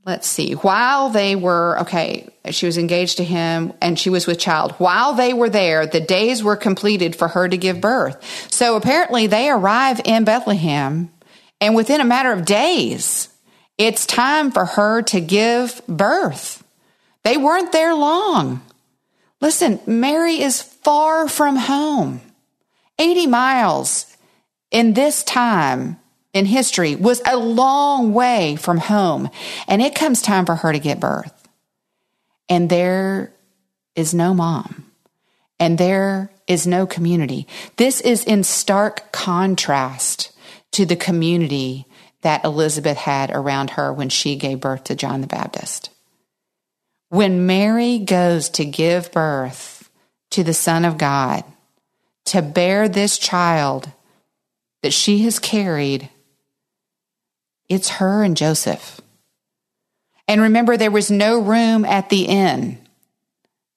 Let's 0.05 0.27
see. 0.27 0.55
While 0.55 1.11
they 1.11 1.37
were, 1.37 1.81
okay, 1.83 2.29
she 2.51 2.66
was 2.66 2.77
engaged 2.77 3.18
to 3.18 3.25
him 3.25 3.72
and 3.81 3.96
she 3.96 4.11
was 4.11 4.27
with 4.27 4.40
child. 4.40 4.72
While 4.79 5.14
they 5.14 5.33
were 5.33 5.51
there, 5.51 5.87
the 5.87 6.01
days 6.01 6.42
were 6.42 6.57
completed 6.57 7.14
for 7.14 7.29
her 7.29 7.48
to 7.48 7.57
give 7.57 7.81
birth. 7.81 8.51
So 8.51 8.75
apparently 8.75 9.29
they 9.29 9.48
arrive 9.48 10.01
in 10.05 10.25
Bethlehem 10.25 11.12
and 11.61 11.77
within 11.77 12.01
a 12.01 12.05
matter 12.05 12.33
of 12.33 12.44
days, 12.44 13.29
it's 13.83 14.07
time 14.07 14.53
for 14.53 14.64
her 14.64 15.03
to 15.03 15.21
give 15.21 15.83
birth. 15.88 16.62
They 17.25 17.37
weren't 17.37 17.73
there 17.73 17.95
long. 17.95 18.62
Listen, 19.40 19.81
Mary 19.87 20.40
is 20.40 20.62
far 20.62 21.29
from 21.29 21.57
home. 21.57 22.21
80 23.01 23.27
miles 23.27 24.16
in 24.71 24.95
this 24.95 25.25
time 25.25 25.99
in 26.33 26.47
history 26.47 26.95
was 26.95 27.21
a 27.27 27.37
long 27.37 28.12
way 28.12 28.55
from 28.55 28.79
home. 28.79 29.29
And 29.66 29.83
it 29.83 29.97
comes 29.97 30.23
time 30.23 30.47
for 30.47 30.55
her 30.55 30.73
to 30.73 30.79
get 30.79 31.01
birth. 31.01 31.33
And 32.49 32.71
there 32.71 33.33
is 33.97 34.14
no 34.14 34.33
mom. 34.33 34.92
And 35.59 35.77
there 35.77 36.31
is 36.47 36.68
no 36.68 36.87
community. 36.87 37.49
This 37.79 38.01
is 38.01 38.25
in 38.25 38.45
stark 38.45 39.11
contrast 39.11 40.31
to 40.71 40.87
the 40.87 40.97
community 40.97 41.87
that 42.23 42.45
Elizabeth 42.45 42.97
had 42.97 43.31
around 43.31 43.71
her 43.71 43.93
when 43.93 44.09
she 44.09 44.37
gave 44.37 44.61
birth 44.61 44.85
to 44.85 44.95
John 44.95 45.21
the 45.21 45.27
Baptist. 45.27 45.91
When 47.09 47.47
Mary 47.47 47.99
goes 47.99 48.49
to 48.51 48.65
give 48.65 49.13
birth 49.13 49.91
to 50.31 50.43
the 50.43 50.55
Son 50.55 50.85
of 50.85 50.99
God, 50.99 51.45
to 52.27 52.41
bear 52.41 52.89
this 52.89 53.19
child 53.19 53.91
that 54.83 54.93
she 54.93 55.19
has 55.25 55.39
carried, 55.39 56.09
it's 57.69 57.91
her 57.91 58.23
and 58.23 58.37
Joseph. 58.37 59.01
And 60.29 60.41
remember, 60.41 60.77
there 60.77 60.91
was 60.91 61.11
no 61.11 61.39
room 61.39 61.85
at 61.85 62.09
the 62.09 62.25
inn. 62.25 62.79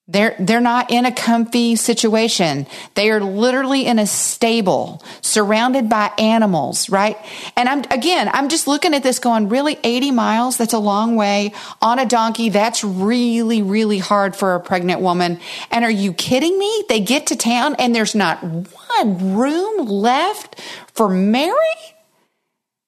They're, 0.07 0.35
they're 0.37 0.61
not 0.61 0.91
in 0.91 1.05
a 1.05 1.11
comfy 1.11 1.75
situation. 1.75 2.67
They 2.93 3.09
are 3.09 3.19
literally 3.19 3.87
in 3.87 3.97
a 3.97 4.05
stable 4.05 5.03
surrounded 5.21 5.89
by 5.89 6.11
animals, 6.19 6.91
right? 6.91 7.17
And 7.57 7.67
I'm, 7.67 7.79
again, 7.89 8.29
I'm 8.31 8.49
just 8.49 8.67
looking 8.67 8.93
at 8.93 9.01
this 9.01 9.17
going, 9.17 9.49
really 9.49 9.79
80 9.83 10.11
miles? 10.11 10.57
That's 10.57 10.73
a 10.73 10.79
long 10.79 11.15
way 11.15 11.53
on 11.81 11.97
a 11.97 12.05
donkey. 12.05 12.49
That's 12.49 12.83
really, 12.83 13.63
really 13.63 13.97
hard 13.97 14.35
for 14.35 14.53
a 14.53 14.59
pregnant 14.59 15.01
woman. 15.01 15.39
And 15.71 15.83
are 15.83 15.89
you 15.89 16.13
kidding 16.13 16.57
me? 16.59 16.85
They 16.87 16.99
get 16.99 17.27
to 17.27 17.35
town 17.35 17.75
and 17.79 17.95
there's 17.95 18.13
not 18.13 18.43
one 18.43 19.35
room 19.35 19.87
left 19.87 20.61
for 20.93 21.09
Mary? 21.09 21.94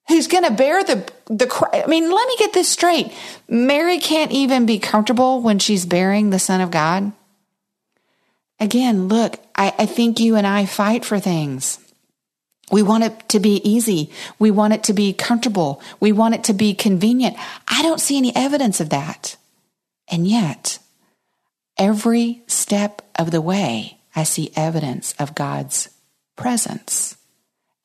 Who's 0.07 0.27
going 0.27 0.45
to 0.45 0.51
bear 0.51 0.83
the, 0.83 1.11
the, 1.25 1.69
I 1.73 1.87
mean, 1.87 2.09
let 2.09 2.27
me 2.27 2.35
get 2.37 2.53
this 2.53 2.69
straight. 2.69 3.11
Mary 3.49 3.99
can't 3.99 4.31
even 4.31 4.65
be 4.65 4.79
comfortable 4.79 5.41
when 5.41 5.59
she's 5.59 5.85
bearing 5.85 6.29
the 6.29 6.39
Son 6.39 6.61
of 6.61 6.71
God. 6.71 7.11
Again, 8.59 9.07
look, 9.07 9.37
I, 9.55 9.73
I 9.77 9.85
think 9.85 10.19
you 10.19 10.35
and 10.35 10.47
I 10.47 10.65
fight 10.65 11.03
for 11.03 11.19
things. 11.19 11.79
We 12.71 12.83
want 12.83 13.03
it 13.03 13.29
to 13.29 13.39
be 13.39 13.61
easy. 13.69 14.11
We 14.39 14.51
want 14.51 14.73
it 14.73 14.83
to 14.83 14.93
be 14.93 15.13
comfortable. 15.13 15.81
We 15.99 16.11
want 16.11 16.35
it 16.35 16.43
to 16.45 16.53
be 16.53 16.73
convenient. 16.73 17.37
I 17.67 17.81
don't 17.81 18.01
see 18.01 18.17
any 18.17 18.35
evidence 18.35 18.79
of 18.79 18.89
that. 18.89 19.37
And 20.09 20.27
yet, 20.27 20.79
every 21.77 22.43
step 22.47 23.01
of 23.15 23.31
the 23.31 23.41
way, 23.41 23.99
I 24.15 24.23
see 24.23 24.51
evidence 24.55 25.13
of 25.19 25.35
God's 25.35 25.89
presence 26.35 27.17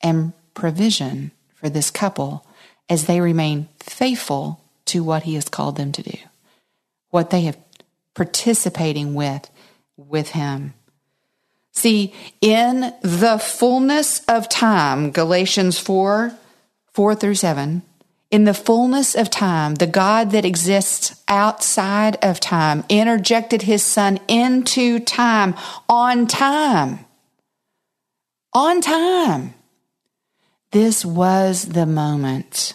and 0.01 0.33
provision 0.53 1.31
for 1.63 1.69
this 1.69 1.91
couple 1.91 2.45
as 2.89 3.05
they 3.05 3.21
remain 3.21 3.69
faithful 3.79 4.59
to 4.83 5.01
what 5.01 5.23
he 5.23 5.35
has 5.35 5.47
called 5.47 5.77
them 5.77 5.93
to 5.93 6.03
do, 6.03 6.17
what 7.09 7.29
they 7.29 7.43
have 7.43 7.57
participating 8.13 9.13
with 9.13 9.49
with 9.95 10.31
him. 10.31 10.73
See, 11.71 12.13
in 12.41 12.93
the 13.01 13.39
fullness 13.41 14.25
of 14.25 14.49
time, 14.49 15.11
Galatians 15.11 15.79
4 15.79 16.37
4 16.91 17.15
through 17.15 17.35
7, 17.35 17.81
in 18.29 18.43
the 18.43 18.53
fullness 18.53 19.15
of 19.15 19.29
time, 19.29 19.75
the 19.75 19.87
God 19.87 20.31
that 20.31 20.43
exists 20.43 21.23
outside 21.29 22.17
of 22.21 22.41
time 22.41 22.83
interjected 22.89 23.61
his 23.61 23.83
son 23.83 24.19
into 24.27 24.99
time 24.99 25.55
on 25.87 26.27
time. 26.27 27.05
On 28.53 28.81
time 28.81 29.53
This 30.73 31.05
was 31.05 31.65
the 31.65 31.85
moment. 31.85 32.73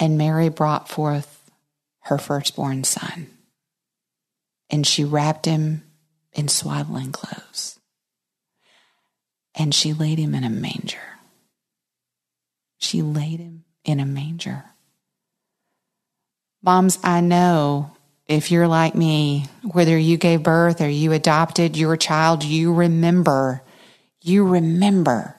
And 0.00 0.18
Mary 0.18 0.48
brought 0.48 0.88
forth 0.88 1.48
her 2.00 2.18
firstborn 2.18 2.82
son, 2.82 3.28
and 4.68 4.84
she 4.84 5.04
wrapped 5.04 5.46
him 5.46 5.84
in 6.32 6.48
swaddling 6.48 7.12
clothes, 7.12 7.78
and 9.54 9.72
she 9.72 9.92
laid 9.92 10.18
him 10.18 10.34
in 10.34 10.42
a 10.42 10.50
manger. 10.50 10.98
She 12.78 13.00
laid 13.00 13.38
him 13.38 13.64
in 13.84 14.00
a 14.00 14.06
manger. 14.06 14.64
Moms, 16.64 16.98
I 17.04 17.20
know 17.20 17.92
if 18.26 18.50
you're 18.50 18.66
like 18.66 18.96
me, 18.96 19.46
whether 19.70 19.96
you 19.96 20.16
gave 20.16 20.42
birth 20.42 20.80
or 20.80 20.88
you 20.88 21.12
adopted 21.12 21.76
your 21.76 21.96
child, 21.96 22.42
you 22.42 22.74
remember, 22.74 23.62
you 24.20 24.44
remember 24.44 25.38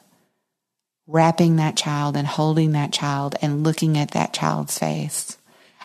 wrapping 1.08 1.58
that 1.58 1.76
child 1.76 2.16
and 2.16 2.26
holding 2.26 2.72
that 2.74 2.94
child 2.94 3.36
and 3.42 3.64
looking 3.64 3.98
at 3.98 4.12
that 4.12 4.34
child's 4.34 4.78
face. 4.78 5.38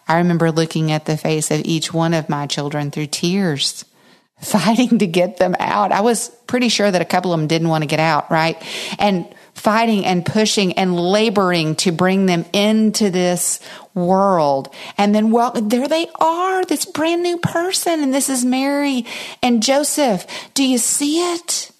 I 0.06 0.18
remember 0.18 0.50
looking 0.50 0.90
at 0.90 1.04
the 1.04 1.16
face 1.16 1.50
of 1.50 1.62
each 1.64 1.92
one 1.92 2.14
of 2.14 2.28
my 2.28 2.46
children 2.46 2.90
through 2.90 3.08
tears, 3.08 3.84
fighting 4.40 5.00
to 5.00 5.06
get 5.06 5.36
them 5.36 5.54
out. 5.58 5.92
I 5.92 6.00
was 6.00 6.28
pretty 6.46 6.68
sure 6.68 6.90
that 6.90 7.02
a 7.02 7.06
couple 7.06 7.32
of 7.32 7.40
them 7.40 7.48
didn't 7.48 7.68
want 7.68 7.82
to 7.82 7.88
get 7.88 8.00
out, 8.00 8.30
right? 8.30 8.56
And 8.98 9.26
fighting 9.54 10.06
and 10.06 10.24
pushing 10.24 10.74
and 10.74 10.98
laboring 10.98 11.74
to 11.74 11.90
bring 11.90 12.26
them 12.26 12.44
into 12.52 13.10
this 13.10 13.60
world. 13.92 14.72
And 14.96 15.14
then, 15.14 15.32
well, 15.32 15.50
there 15.52 15.88
they 15.88 16.06
are, 16.20 16.64
this 16.64 16.84
brand 16.84 17.22
new 17.22 17.38
person. 17.38 18.00
And 18.00 18.14
this 18.14 18.30
is 18.30 18.44
Mary 18.44 19.04
and 19.42 19.62
Joseph. 19.62 20.26
Do 20.54 20.64
you 20.64 20.78
see 20.78 21.34
it? 21.34 21.72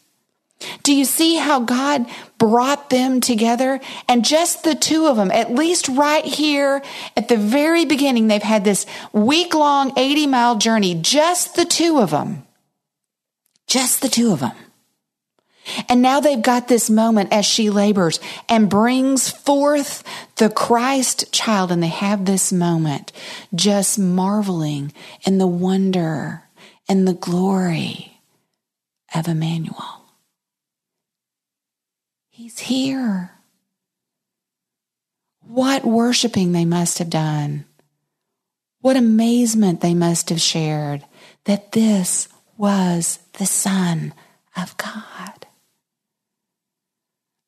Do 0.82 0.92
you 0.92 1.04
see 1.04 1.36
how 1.36 1.60
God 1.60 2.06
brought 2.36 2.90
them 2.90 3.20
together? 3.20 3.80
And 4.08 4.24
just 4.24 4.64
the 4.64 4.74
two 4.74 5.06
of 5.06 5.16
them, 5.16 5.30
at 5.30 5.54
least 5.54 5.88
right 5.88 6.24
here 6.24 6.82
at 7.16 7.28
the 7.28 7.36
very 7.36 7.84
beginning, 7.84 8.26
they've 8.26 8.42
had 8.42 8.64
this 8.64 8.84
week 9.12 9.54
long 9.54 9.92
80 9.96 10.26
mile 10.26 10.56
journey, 10.56 10.96
just 10.96 11.54
the 11.54 11.64
two 11.64 12.00
of 12.00 12.10
them. 12.10 12.44
Just 13.66 14.00
the 14.00 14.08
two 14.08 14.32
of 14.32 14.40
them. 14.40 14.56
And 15.88 16.00
now 16.00 16.20
they've 16.20 16.40
got 16.40 16.68
this 16.68 16.88
moment 16.88 17.32
as 17.32 17.44
she 17.44 17.68
labors 17.68 18.20
and 18.48 18.70
brings 18.70 19.30
forth 19.30 20.02
the 20.36 20.48
Christ 20.48 21.30
child. 21.32 21.70
And 21.70 21.82
they 21.82 21.88
have 21.88 22.24
this 22.24 22.52
moment 22.52 23.12
just 23.54 23.98
marveling 23.98 24.92
in 25.26 25.38
the 25.38 25.46
wonder 25.46 26.44
and 26.88 27.06
the 27.06 27.12
glory 27.12 28.22
of 29.14 29.28
Emmanuel. 29.28 29.97
He's 32.38 32.60
here. 32.60 33.32
What 35.40 35.84
worshiping 35.84 36.52
they 36.52 36.64
must 36.64 36.98
have 36.98 37.10
done. 37.10 37.64
What 38.80 38.96
amazement 38.96 39.80
they 39.80 39.92
must 39.92 40.28
have 40.28 40.40
shared 40.40 41.04
that 41.46 41.72
this 41.72 42.28
was 42.56 43.18
the 43.38 43.44
Son 43.44 44.14
of 44.56 44.76
God. 44.76 45.48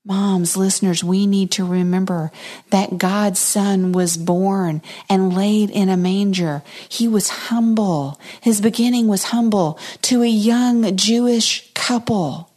Moms, 0.05 0.57
listeners, 0.57 1.05
we 1.05 1.25
need 1.25 1.53
to 1.53 1.65
remember 1.65 2.33
that 2.71 2.99
God's 2.99 3.39
Son 3.39 3.93
was 3.93 4.17
born 4.17 4.83
and 5.09 5.33
laid 5.33 5.71
in 5.71 5.89
a 5.89 5.97
manger. 5.97 6.65
He 6.89 7.07
was 7.07 7.29
humble. 7.29 8.21
His 8.41 8.61
beginning 8.61 9.07
was 9.07 9.23
humble 9.23 9.79
to 10.03 10.25
a 10.25 10.27
young 10.27 10.97
Jewish 10.97 11.73
couple 11.75 12.50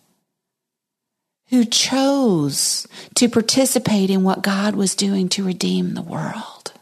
who 1.54 1.64
chose 1.64 2.88
to 3.14 3.30
participate 3.30 4.10
in 4.10 4.24
what 4.24 4.42
God 4.42 4.74
was 4.74 4.96
doing 4.96 5.30
to 5.30 5.44
redeem 5.44 5.94
the 5.94 6.02
world. 6.02 6.74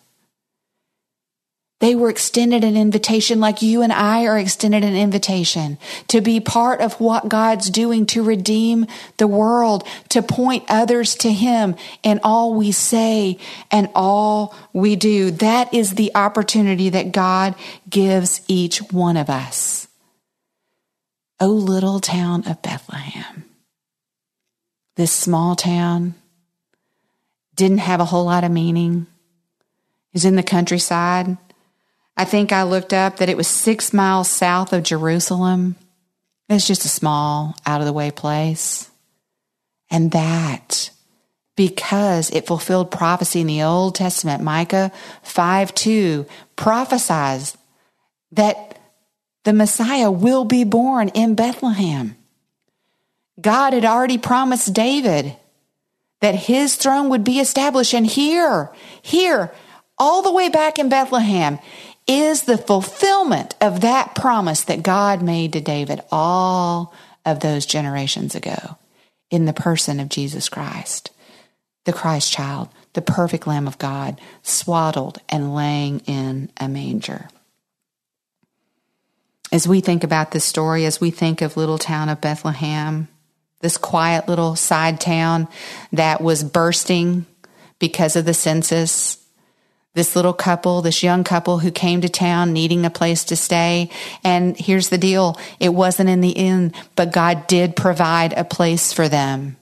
They 1.81 1.93
were 1.93 2.10
extended 2.10 2.63
an 2.63 2.77
invitation 2.77 3.41
like 3.41 3.62
you 3.62 3.81
and 3.81 3.91
I 3.91 4.27
are 4.27 4.38
extended 4.38 4.86
an 4.86 4.95
invitation 4.95 5.77
to 6.07 6.21
be 6.21 6.39
part 6.39 6.79
of 6.79 7.01
what 7.01 7.27
God's 7.27 7.69
doing 7.69 8.05
to 8.07 8.23
redeem 8.23 8.88
the 9.17 9.27
world, 9.27 9.86
to 10.07 10.21
point 10.21 10.63
others 10.69 11.15
to 11.15 11.34
Him 11.34 11.75
in 12.01 12.21
all 12.23 12.53
we 12.53 12.71
say 12.71 13.39
and 13.71 13.89
all 13.93 14.55
we 14.71 14.95
do. 14.95 15.31
That 15.31 15.73
is 15.73 15.95
the 15.95 16.15
opportunity 16.15 16.88
that 16.91 17.12
God 17.12 17.55
gives 17.89 18.39
each 18.47 18.81
one 18.89 19.17
of 19.17 19.29
us. 19.29 19.89
O 21.41 21.47
little 21.47 21.99
town 21.99 22.47
of 22.47 22.62
Bethlehem 22.62 23.50
this 24.95 25.12
small 25.12 25.56
town 25.56 26.15
didn't 27.56 27.80
have 27.80 27.99
a 27.99 28.06
whole 28.06 28.25
lot 28.25 28.43
of 28.43 28.51
meaning. 28.51 29.08
It 30.12 30.15
was 30.15 30.25
in 30.25 30.36
the 30.36 30.43
countryside. 30.43 31.38
I 32.17 32.25
think 32.25 32.51
I 32.51 32.63
looked 32.63 32.93
up 32.93 33.17
that 33.17 33.30
it 33.30 33.38
was 33.38 33.47
six 33.47 33.93
miles 33.93 34.30
south 34.30 34.73
of 34.73 34.84
Jerusalem. 34.84 35.75
It's 36.49 36.67
just 36.67 36.86
a 36.86 36.89
small, 36.89 37.56
out 37.65 37.82
of 37.82 37.88
the 37.88 37.93
way 37.93 38.12
place. 38.12 38.89
And 39.89 40.12
that 40.12 40.91
because 41.56 42.30
it 42.32 42.47
fulfilled 42.47 42.91
prophecy 42.91 43.41
in 43.41 43.47
the 43.47 43.62
Old 43.62 43.95
Testament. 43.95 44.43
Micah 44.43 44.91
5 45.23 45.75
2 45.75 46.25
prophesies 46.56 47.58
that 48.32 48.80
the 49.43 49.54
Messiah 49.54 50.10
will 50.10 50.45
be 50.45 50.63
born 50.63 51.10
in 51.10 51.36
Bethlehem. 51.36 52.15
God 53.41 53.73
had 53.73 53.86
already 53.86 54.17
promised 54.17 54.73
David 54.73 55.36
that 56.21 56.36
his 56.36 56.75
throne 56.75 57.10
would 57.10 57.23
be 57.23 57.39
established. 57.39 57.93
And 57.93 58.06
here, 58.06 58.71
here, 59.01 59.51
all 59.97 60.21
the 60.21 60.32
way 60.32 60.49
back 60.49 60.80
in 60.80 60.89
Bethlehem, 60.89 61.60
is 62.08 62.43
the 62.43 62.58
fulfillment 62.58 63.56
of 63.62 63.82
that 63.82 64.15
promise 64.15 64.62
that 64.63 64.84
God 64.84 65.21
made 65.21 65.54
to 65.54 65.62
David 65.62 66.01
all 66.12 66.93
of 67.25 67.39
those 67.39 67.65
generations 67.65 68.36
ago 68.36 68.77
in 69.30 69.45
the 69.45 69.54
person 69.54 69.99
of 69.99 70.10
Jesus 70.10 70.49
Christ, 70.49 71.12
the 71.86 71.93
Christ 71.93 72.32
child, 72.32 72.69
the 72.93 73.01
perfect 73.01 73.47
Lamb 73.47 73.67
of 73.67 73.77
God, 73.77 74.19
swaddled 74.43 75.19
and 75.30 75.56
laying 75.56 75.99
in 76.01 76.51
a 76.58 76.67
manger. 76.67 77.30
As 79.51 79.67
we 79.67 79.82
think 79.82 80.04
about 80.04 80.32
this 80.32 80.45
story, 80.45 80.86
as 80.86 81.01
we 81.01 81.12
think 81.12 81.41
of 81.41 81.58
little 81.58 81.77
town 81.77 82.10
of 82.10 82.21
Bethlehem, 82.21 83.08
this 83.62 83.78
quiet 83.78 84.28
little 84.28 84.56
side 84.56 85.00
town 85.00 85.47
that 85.91 86.21
was 86.21 86.43
bursting 86.43 87.26
because 87.80 88.15
of 88.15 88.26
the 88.26 88.34
census. 88.34 89.17
This 89.93 90.15
little 90.15 90.34
couple, 90.34 90.82
this 90.82 91.04
young 91.04 91.24
couple 91.24 91.60
who 91.60 91.71
came 91.71 92.00
to 92.02 92.10
town 92.10 92.54
needing 92.54 92.86
a 92.86 92.89
place 92.89 93.26
to 93.26 93.36
stay. 93.36 93.89
And 94.24 94.58
here's 94.58 94.89
the 94.89 94.97
deal. 94.97 95.38
It 95.60 95.74
wasn't 95.74 96.10
in 96.10 96.21
the 96.21 96.30
inn, 96.30 96.74
but 96.95 97.12
God 97.12 97.45
did 97.47 97.76
provide 97.76 98.34
a 98.34 98.45
place 98.45 98.93
for 98.93 99.10
them. 99.10 99.58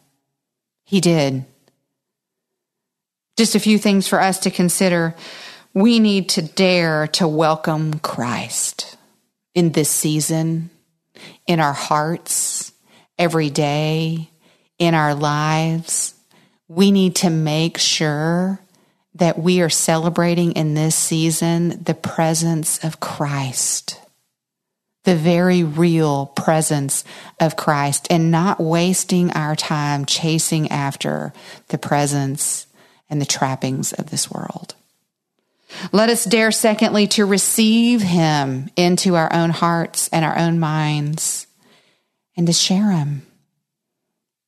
He 0.85 1.01
did. 1.01 1.45
Just 3.37 3.55
a 3.55 3.59
few 3.59 3.79
things 3.79 4.07
for 4.07 4.21
us 4.21 4.39
to 4.39 4.51
consider. 4.51 5.15
We 5.73 5.99
need 5.99 6.29
to 6.29 6.41
dare 6.41 7.07
to 7.07 7.27
welcome 7.27 7.99
Christ 7.99 8.97
in 9.55 9.71
this 9.71 9.89
season, 9.89 10.69
in 11.47 11.59
our 11.59 11.73
hearts, 11.73 12.68
every 13.19 13.49
day 13.49 14.29
in 14.79 14.95
our 14.95 15.13
lives, 15.13 16.15
we 16.69 16.89
need 16.89 17.17
to 17.17 17.29
make 17.29 17.77
sure 17.77 18.59
that 19.15 19.37
we 19.37 19.59
are 19.61 19.69
celebrating 19.69 20.53
in 20.53 20.73
this 20.73 20.95
season 20.95 21.83
the 21.83 21.93
presence 21.93 22.83
of 22.83 23.01
Christ, 23.01 23.99
the 25.03 25.15
very 25.15 25.63
real 25.63 26.27
presence 26.27 27.03
of 27.39 27.57
Christ, 27.57 28.07
and 28.09 28.31
not 28.31 28.59
wasting 28.59 29.31
our 29.31 29.55
time 29.55 30.05
chasing 30.05 30.71
after 30.71 31.33
the 31.67 31.77
presence 31.77 32.67
and 33.09 33.19
the 33.19 33.25
trappings 33.25 33.91
of 33.91 34.09
this 34.09 34.31
world. 34.31 34.75
Let 35.91 36.09
us 36.09 36.23
dare, 36.23 36.51
secondly, 36.51 37.07
to 37.07 37.25
receive 37.25 38.01
him 38.01 38.69
into 38.75 39.15
our 39.15 39.31
own 39.33 39.49
hearts 39.49 40.07
and 40.09 40.23
our 40.23 40.37
own 40.37 40.59
minds 40.59 41.47
and 42.39 42.47
to 42.47 42.53
share 42.53 42.87
them. 42.87 43.21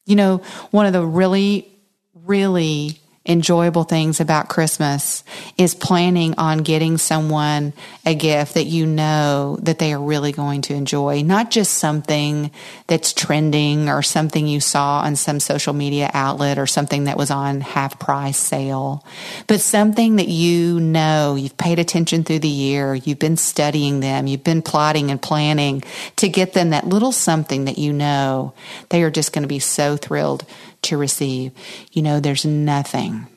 You 0.05 0.15
know, 0.15 0.37
one 0.71 0.85
of 0.85 0.93
the 0.93 1.05
really, 1.05 1.67
really 2.13 3.01
enjoyable 3.23 3.83
things 3.83 4.19
about 4.19 4.49
Christmas 4.49 5.23
is 5.55 5.75
planning 5.75 6.33
on 6.39 6.59
getting 6.59 6.97
someone 6.97 7.71
a 8.03 8.15
gift 8.15 8.55
that 8.55 8.65
you 8.65 8.87
know 8.87 9.59
that 9.61 9.77
they 9.77 9.93
are 9.93 10.01
really 10.01 10.31
going 10.31 10.61
to 10.63 10.73
enjoy, 10.73 11.21
not 11.21 11.51
just 11.51 11.75
something 11.75 12.49
that's 12.87 13.13
trending 13.13 13.89
or 13.89 14.01
something 14.01 14.47
you 14.47 14.59
saw 14.59 15.01
on 15.01 15.15
some 15.15 15.39
social 15.39 15.73
media 15.73 16.09
outlet 16.15 16.57
or 16.57 16.65
something 16.65 17.03
that 17.03 17.15
was 17.15 17.29
on 17.29 17.61
half 17.61 17.99
price 17.99 18.37
sale, 18.37 19.05
but 19.45 19.61
something 19.61 20.15
that 20.15 20.27
you 20.27 20.79
know 20.79 21.35
you've 21.35 21.57
paid 21.57 21.77
attention 21.77 22.23
through 22.23 22.39
the 22.39 22.47
year, 22.47 22.95
you've 22.95 23.19
been 23.19 23.37
studying 23.37 23.99
them, 23.99 24.25
you've 24.25 24.43
been 24.43 24.63
plotting 24.63 25.11
and 25.11 25.21
planning 25.21 25.83
to 26.15 26.27
get 26.27 26.53
them 26.53 26.71
that 26.71 26.87
little 26.87 27.11
something 27.11 27.65
that 27.65 27.77
you 27.77 27.93
know. 27.93 28.53
They 28.89 29.03
are 29.03 29.11
just 29.11 29.31
going 29.31 29.43
to 29.43 29.47
be 29.47 29.59
so 29.59 29.95
thrilled 29.95 30.43
to 30.83 30.97
receive. 30.97 31.51
You 31.91 32.01
know, 32.01 32.19
there's 32.19 32.45
nothing, 32.45 33.27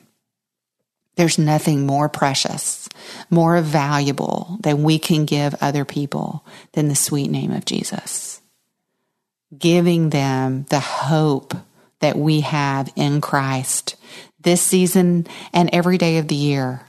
there's 1.15 1.37
nothing 1.37 1.85
more 1.85 2.09
precious, 2.09 2.89
more 3.29 3.61
valuable 3.61 4.57
than 4.61 4.83
we 4.83 4.99
can 4.99 5.25
give 5.25 5.55
other 5.61 5.85
people 5.85 6.45
than 6.73 6.87
the 6.87 6.95
sweet 6.95 7.29
name 7.29 7.51
of 7.51 7.65
Jesus. 7.65 8.41
Giving 9.57 10.09
them 10.09 10.65
the 10.69 10.79
hope 10.79 11.53
that 11.99 12.17
we 12.17 12.41
have 12.41 12.91
in 12.95 13.21
Christ 13.21 13.95
this 14.41 14.61
season 14.61 15.27
and 15.53 15.69
every 15.73 15.97
day 15.97 16.17
of 16.17 16.27
the 16.27 16.35
year 16.35 16.81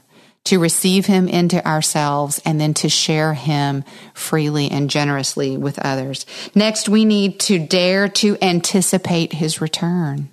to 0.47 0.59
receive 0.59 1.05
him 1.05 1.27
into 1.27 1.65
ourselves 1.67 2.41
and 2.45 2.59
then 2.61 2.73
to 2.73 2.87
share 2.87 3.33
him 3.33 3.83
freely 4.13 4.71
and 4.71 4.89
generously 4.89 5.57
with 5.57 5.77
others. 5.79 6.25
Next, 6.55 6.87
we 6.87 7.03
need 7.03 7.41
to 7.41 7.59
dare 7.59 8.07
to 8.09 8.37
anticipate 8.41 9.33
his 9.33 9.59
return. 9.59 10.29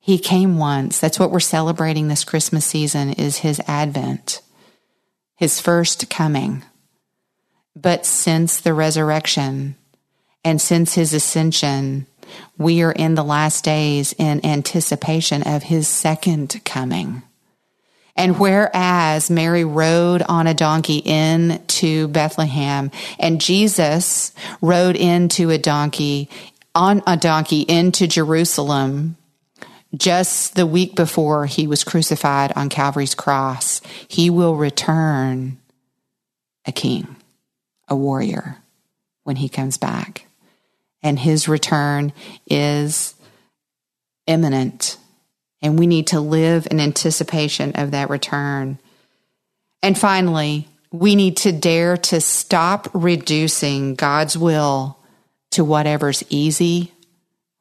He 0.00 0.18
came 0.18 0.58
once. 0.58 0.98
That's 0.98 1.18
what 1.18 1.30
we're 1.30 1.40
celebrating 1.40 2.08
this 2.08 2.24
Christmas 2.24 2.64
season 2.64 3.12
is 3.12 3.38
his 3.38 3.60
advent, 3.66 4.40
his 5.36 5.60
first 5.60 6.08
coming. 6.08 6.64
But 7.76 8.06
since 8.06 8.60
the 8.60 8.74
resurrection 8.74 9.76
and 10.42 10.60
since 10.60 10.94
his 10.94 11.12
ascension, 11.12 12.06
we 12.56 12.82
are 12.82 12.92
in 12.92 13.14
the 13.14 13.22
last 13.22 13.62
days 13.62 14.14
in 14.18 14.44
anticipation 14.44 15.42
of 15.42 15.64
his 15.64 15.86
second 15.86 16.60
coming. 16.64 17.22
And 18.16 18.38
whereas 18.38 19.30
Mary 19.30 19.64
rode 19.64 20.22
on 20.22 20.46
a 20.46 20.54
donkey 20.54 20.98
into 20.98 22.08
Bethlehem 22.08 22.90
and 23.18 23.40
Jesus 23.40 24.32
rode 24.60 24.96
into 24.96 25.50
a 25.50 25.58
donkey 25.58 26.28
on 26.74 27.02
a 27.06 27.16
donkey 27.16 27.60
into 27.62 28.06
Jerusalem 28.06 29.16
just 29.96 30.54
the 30.54 30.66
week 30.66 30.94
before 30.94 31.46
he 31.46 31.66
was 31.66 31.84
crucified 31.84 32.52
on 32.54 32.68
Calvary's 32.68 33.14
cross, 33.14 33.80
he 34.08 34.30
will 34.30 34.56
return 34.56 35.58
a 36.66 36.72
king, 36.72 37.16
a 37.88 37.96
warrior 37.96 38.58
when 39.24 39.36
he 39.36 39.48
comes 39.48 39.78
back. 39.78 40.26
And 41.02 41.18
his 41.18 41.48
return 41.48 42.12
is 42.46 43.14
imminent 44.26 44.98
and 45.62 45.78
we 45.78 45.86
need 45.86 46.08
to 46.08 46.20
live 46.20 46.66
in 46.70 46.80
anticipation 46.80 47.72
of 47.74 47.90
that 47.90 48.10
return. 48.10 48.78
And 49.82 49.98
finally, 49.98 50.68
we 50.90 51.14
need 51.14 51.36
to 51.38 51.52
dare 51.52 51.96
to 51.96 52.20
stop 52.20 52.88
reducing 52.92 53.94
God's 53.94 54.36
will 54.36 54.98
to 55.52 55.64
whatever's 55.64 56.24
easy, 56.28 56.92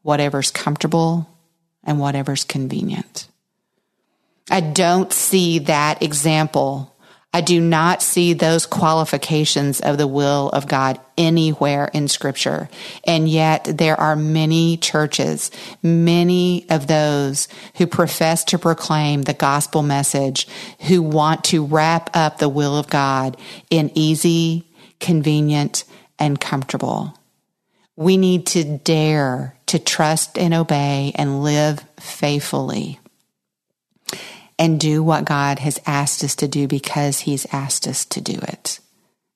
whatever's 0.01 0.51
comfortable, 0.51 1.29
and 1.83 1.99
whatever's 1.99 2.43
convenient. 2.43 3.27
I 4.49 4.61
don't 4.61 5.13
see 5.13 5.59
that 5.59 6.01
example 6.01 6.95
I 7.31 7.41
do 7.41 7.61
not 7.61 8.01
see 8.01 8.33
those 8.33 8.65
qualifications 8.65 9.81
of 9.81 9.99
the 9.99 10.07
will 10.07 10.49
of 10.49 10.67
God 10.67 10.99
anywhere 11.15 11.89
in 11.93 12.07
scripture. 12.07 12.69
And 13.03 13.29
yet 13.29 13.65
there 13.65 13.99
are 13.99 14.15
many 14.15 14.77
churches, 14.77 15.51
many 15.83 16.67
of 16.71 16.87
those 16.87 17.47
who 17.75 17.85
profess 17.85 18.43
to 18.45 18.57
proclaim 18.57 19.23
the 19.23 19.35
gospel 19.35 19.83
message, 19.83 20.47
who 20.87 21.03
want 21.03 21.43
to 21.45 21.63
wrap 21.63 22.09
up 22.15 22.39
the 22.39 22.49
will 22.49 22.75
of 22.75 22.87
God 22.87 23.37
in 23.69 23.91
easy, 23.93 24.67
convenient, 24.99 25.83
and 26.17 26.39
comfortable. 26.39 27.18
We 27.99 28.15
need 28.15 28.45
to 28.47 28.63
dare 28.63 29.57
to 29.65 29.77
trust 29.77 30.37
and 30.37 30.53
obey 30.53 31.11
and 31.15 31.43
live 31.43 31.83
faithfully 31.99 32.97
and 34.57 34.79
do 34.79 35.03
what 35.03 35.25
God 35.25 35.59
has 35.59 35.81
asked 35.85 36.23
us 36.23 36.35
to 36.35 36.47
do 36.47 36.65
because 36.65 37.19
He's 37.19 37.45
asked 37.51 37.89
us 37.89 38.05
to 38.05 38.21
do 38.21 38.39
it 38.41 38.79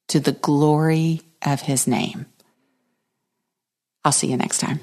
to 0.08 0.22
the 0.22 0.32
glory 0.32 1.24
of 1.46 1.60
His 1.60 1.88
name. 1.88 2.26
I'll 4.06 4.14
see 4.14 4.28
you 4.28 4.38
next 4.38 4.60
time. 4.60 4.80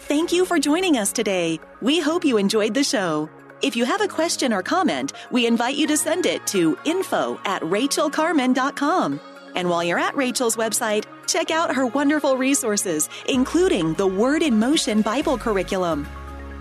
Thank 0.00 0.32
you 0.32 0.46
for 0.46 0.58
joining 0.58 0.96
us 0.96 1.12
today. 1.12 1.60
We 1.82 2.00
hope 2.00 2.24
you 2.24 2.38
enjoyed 2.38 2.72
the 2.72 2.82
show. 2.82 3.28
If 3.60 3.76
you 3.76 3.84
have 3.84 4.00
a 4.00 4.08
question 4.08 4.54
or 4.54 4.62
comment, 4.62 5.12
we 5.30 5.46
invite 5.46 5.76
you 5.76 5.86
to 5.88 5.98
send 5.98 6.24
it 6.24 6.46
to 6.46 6.78
info 6.86 7.38
at 7.44 7.60
rachelcarman.com. 7.60 9.20
And 9.56 9.68
while 9.68 9.82
you're 9.82 9.98
at 9.98 10.14
Rachel's 10.14 10.54
website, 10.56 11.06
check 11.26 11.50
out 11.50 11.74
her 11.74 11.86
wonderful 11.86 12.36
resources, 12.36 13.08
including 13.28 13.94
the 13.94 14.06
Word 14.06 14.42
in 14.42 14.58
Motion 14.58 15.02
Bible 15.02 15.38
curriculum. 15.38 16.06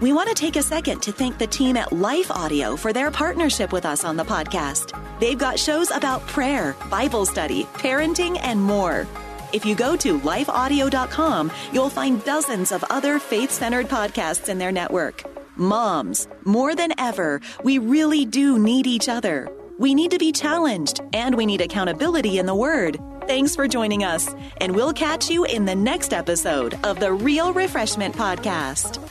We 0.01 0.11
want 0.11 0.29
to 0.29 0.35
take 0.35 0.55
a 0.55 0.63
second 0.63 1.01
to 1.03 1.11
thank 1.11 1.37
the 1.37 1.47
team 1.47 1.77
at 1.77 1.91
Life 1.91 2.31
Audio 2.31 2.75
for 2.75 2.91
their 2.91 3.11
partnership 3.11 3.71
with 3.71 3.85
us 3.85 4.03
on 4.03 4.17
the 4.17 4.25
podcast. 4.25 4.97
They've 5.19 5.37
got 5.37 5.59
shows 5.59 5.91
about 5.91 6.25
prayer, 6.27 6.75
Bible 6.89 7.25
study, 7.25 7.65
parenting, 7.75 8.39
and 8.41 8.61
more. 8.61 9.07
If 9.53 9.65
you 9.65 9.75
go 9.75 9.95
to 9.97 10.19
lifeaudio.com, 10.19 11.51
you'll 11.71 11.89
find 11.89 12.23
dozens 12.25 12.71
of 12.71 12.83
other 12.89 13.19
faith 13.19 13.51
centered 13.51 13.87
podcasts 13.87 14.49
in 14.49 14.57
their 14.57 14.71
network. 14.71 15.23
Moms, 15.57 16.27
more 16.43 16.75
than 16.75 16.91
ever, 16.97 17.39
we 17.63 17.77
really 17.77 18.25
do 18.25 18.59
need 18.59 18.87
each 18.87 19.07
other. 19.07 19.49
We 19.77 19.93
need 19.93 20.11
to 20.11 20.17
be 20.17 20.31
challenged 20.31 21.01
and 21.13 21.35
we 21.35 21.45
need 21.45 21.61
accountability 21.61 22.37
in 22.37 22.45
the 22.45 22.55
Word. 22.55 22.99
Thanks 23.27 23.55
for 23.55 23.67
joining 23.67 24.03
us, 24.03 24.33
and 24.61 24.75
we'll 24.75 24.93
catch 24.93 25.29
you 25.29 25.45
in 25.45 25.65
the 25.65 25.75
next 25.75 26.13
episode 26.13 26.75
of 26.85 26.99
the 26.99 27.11
Real 27.11 27.53
Refreshment 27.53 28.15
Podcast. 28.15 29.01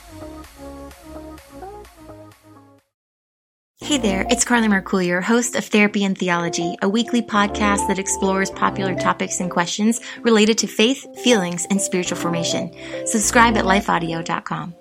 Hey 3.81 3.97
there, 3.97 4.25
it's 4.31 4.45
Carly 4.45 4.67
Mercourier, 4.67 5.21
host 5.21 5.55
of 5.55 5.65
Therapy 5.65 6.03
and 6.05 6.17
Theology, 6.17 6.75
a 6.81 6.89
weekly 6.89 7.21
podcast 7.21 7.87
that 7.87 7.99
explores 7.99 8.49
popular 8.49 8.95
topics 8.95 9.39
and 9.41 9.51
questions 9.51 9.99
related 10.21 10.57
to 10.59 10.67
faith, 10.67 11.05
feelings, 11.23 11.67
and 11.69 11.79
spiritual 11.79 12.17
formation. 12.17 12.71
Subscribe 13.05 13.57
at 13.57 13.65
lifeaudio.com. 13.65 14.73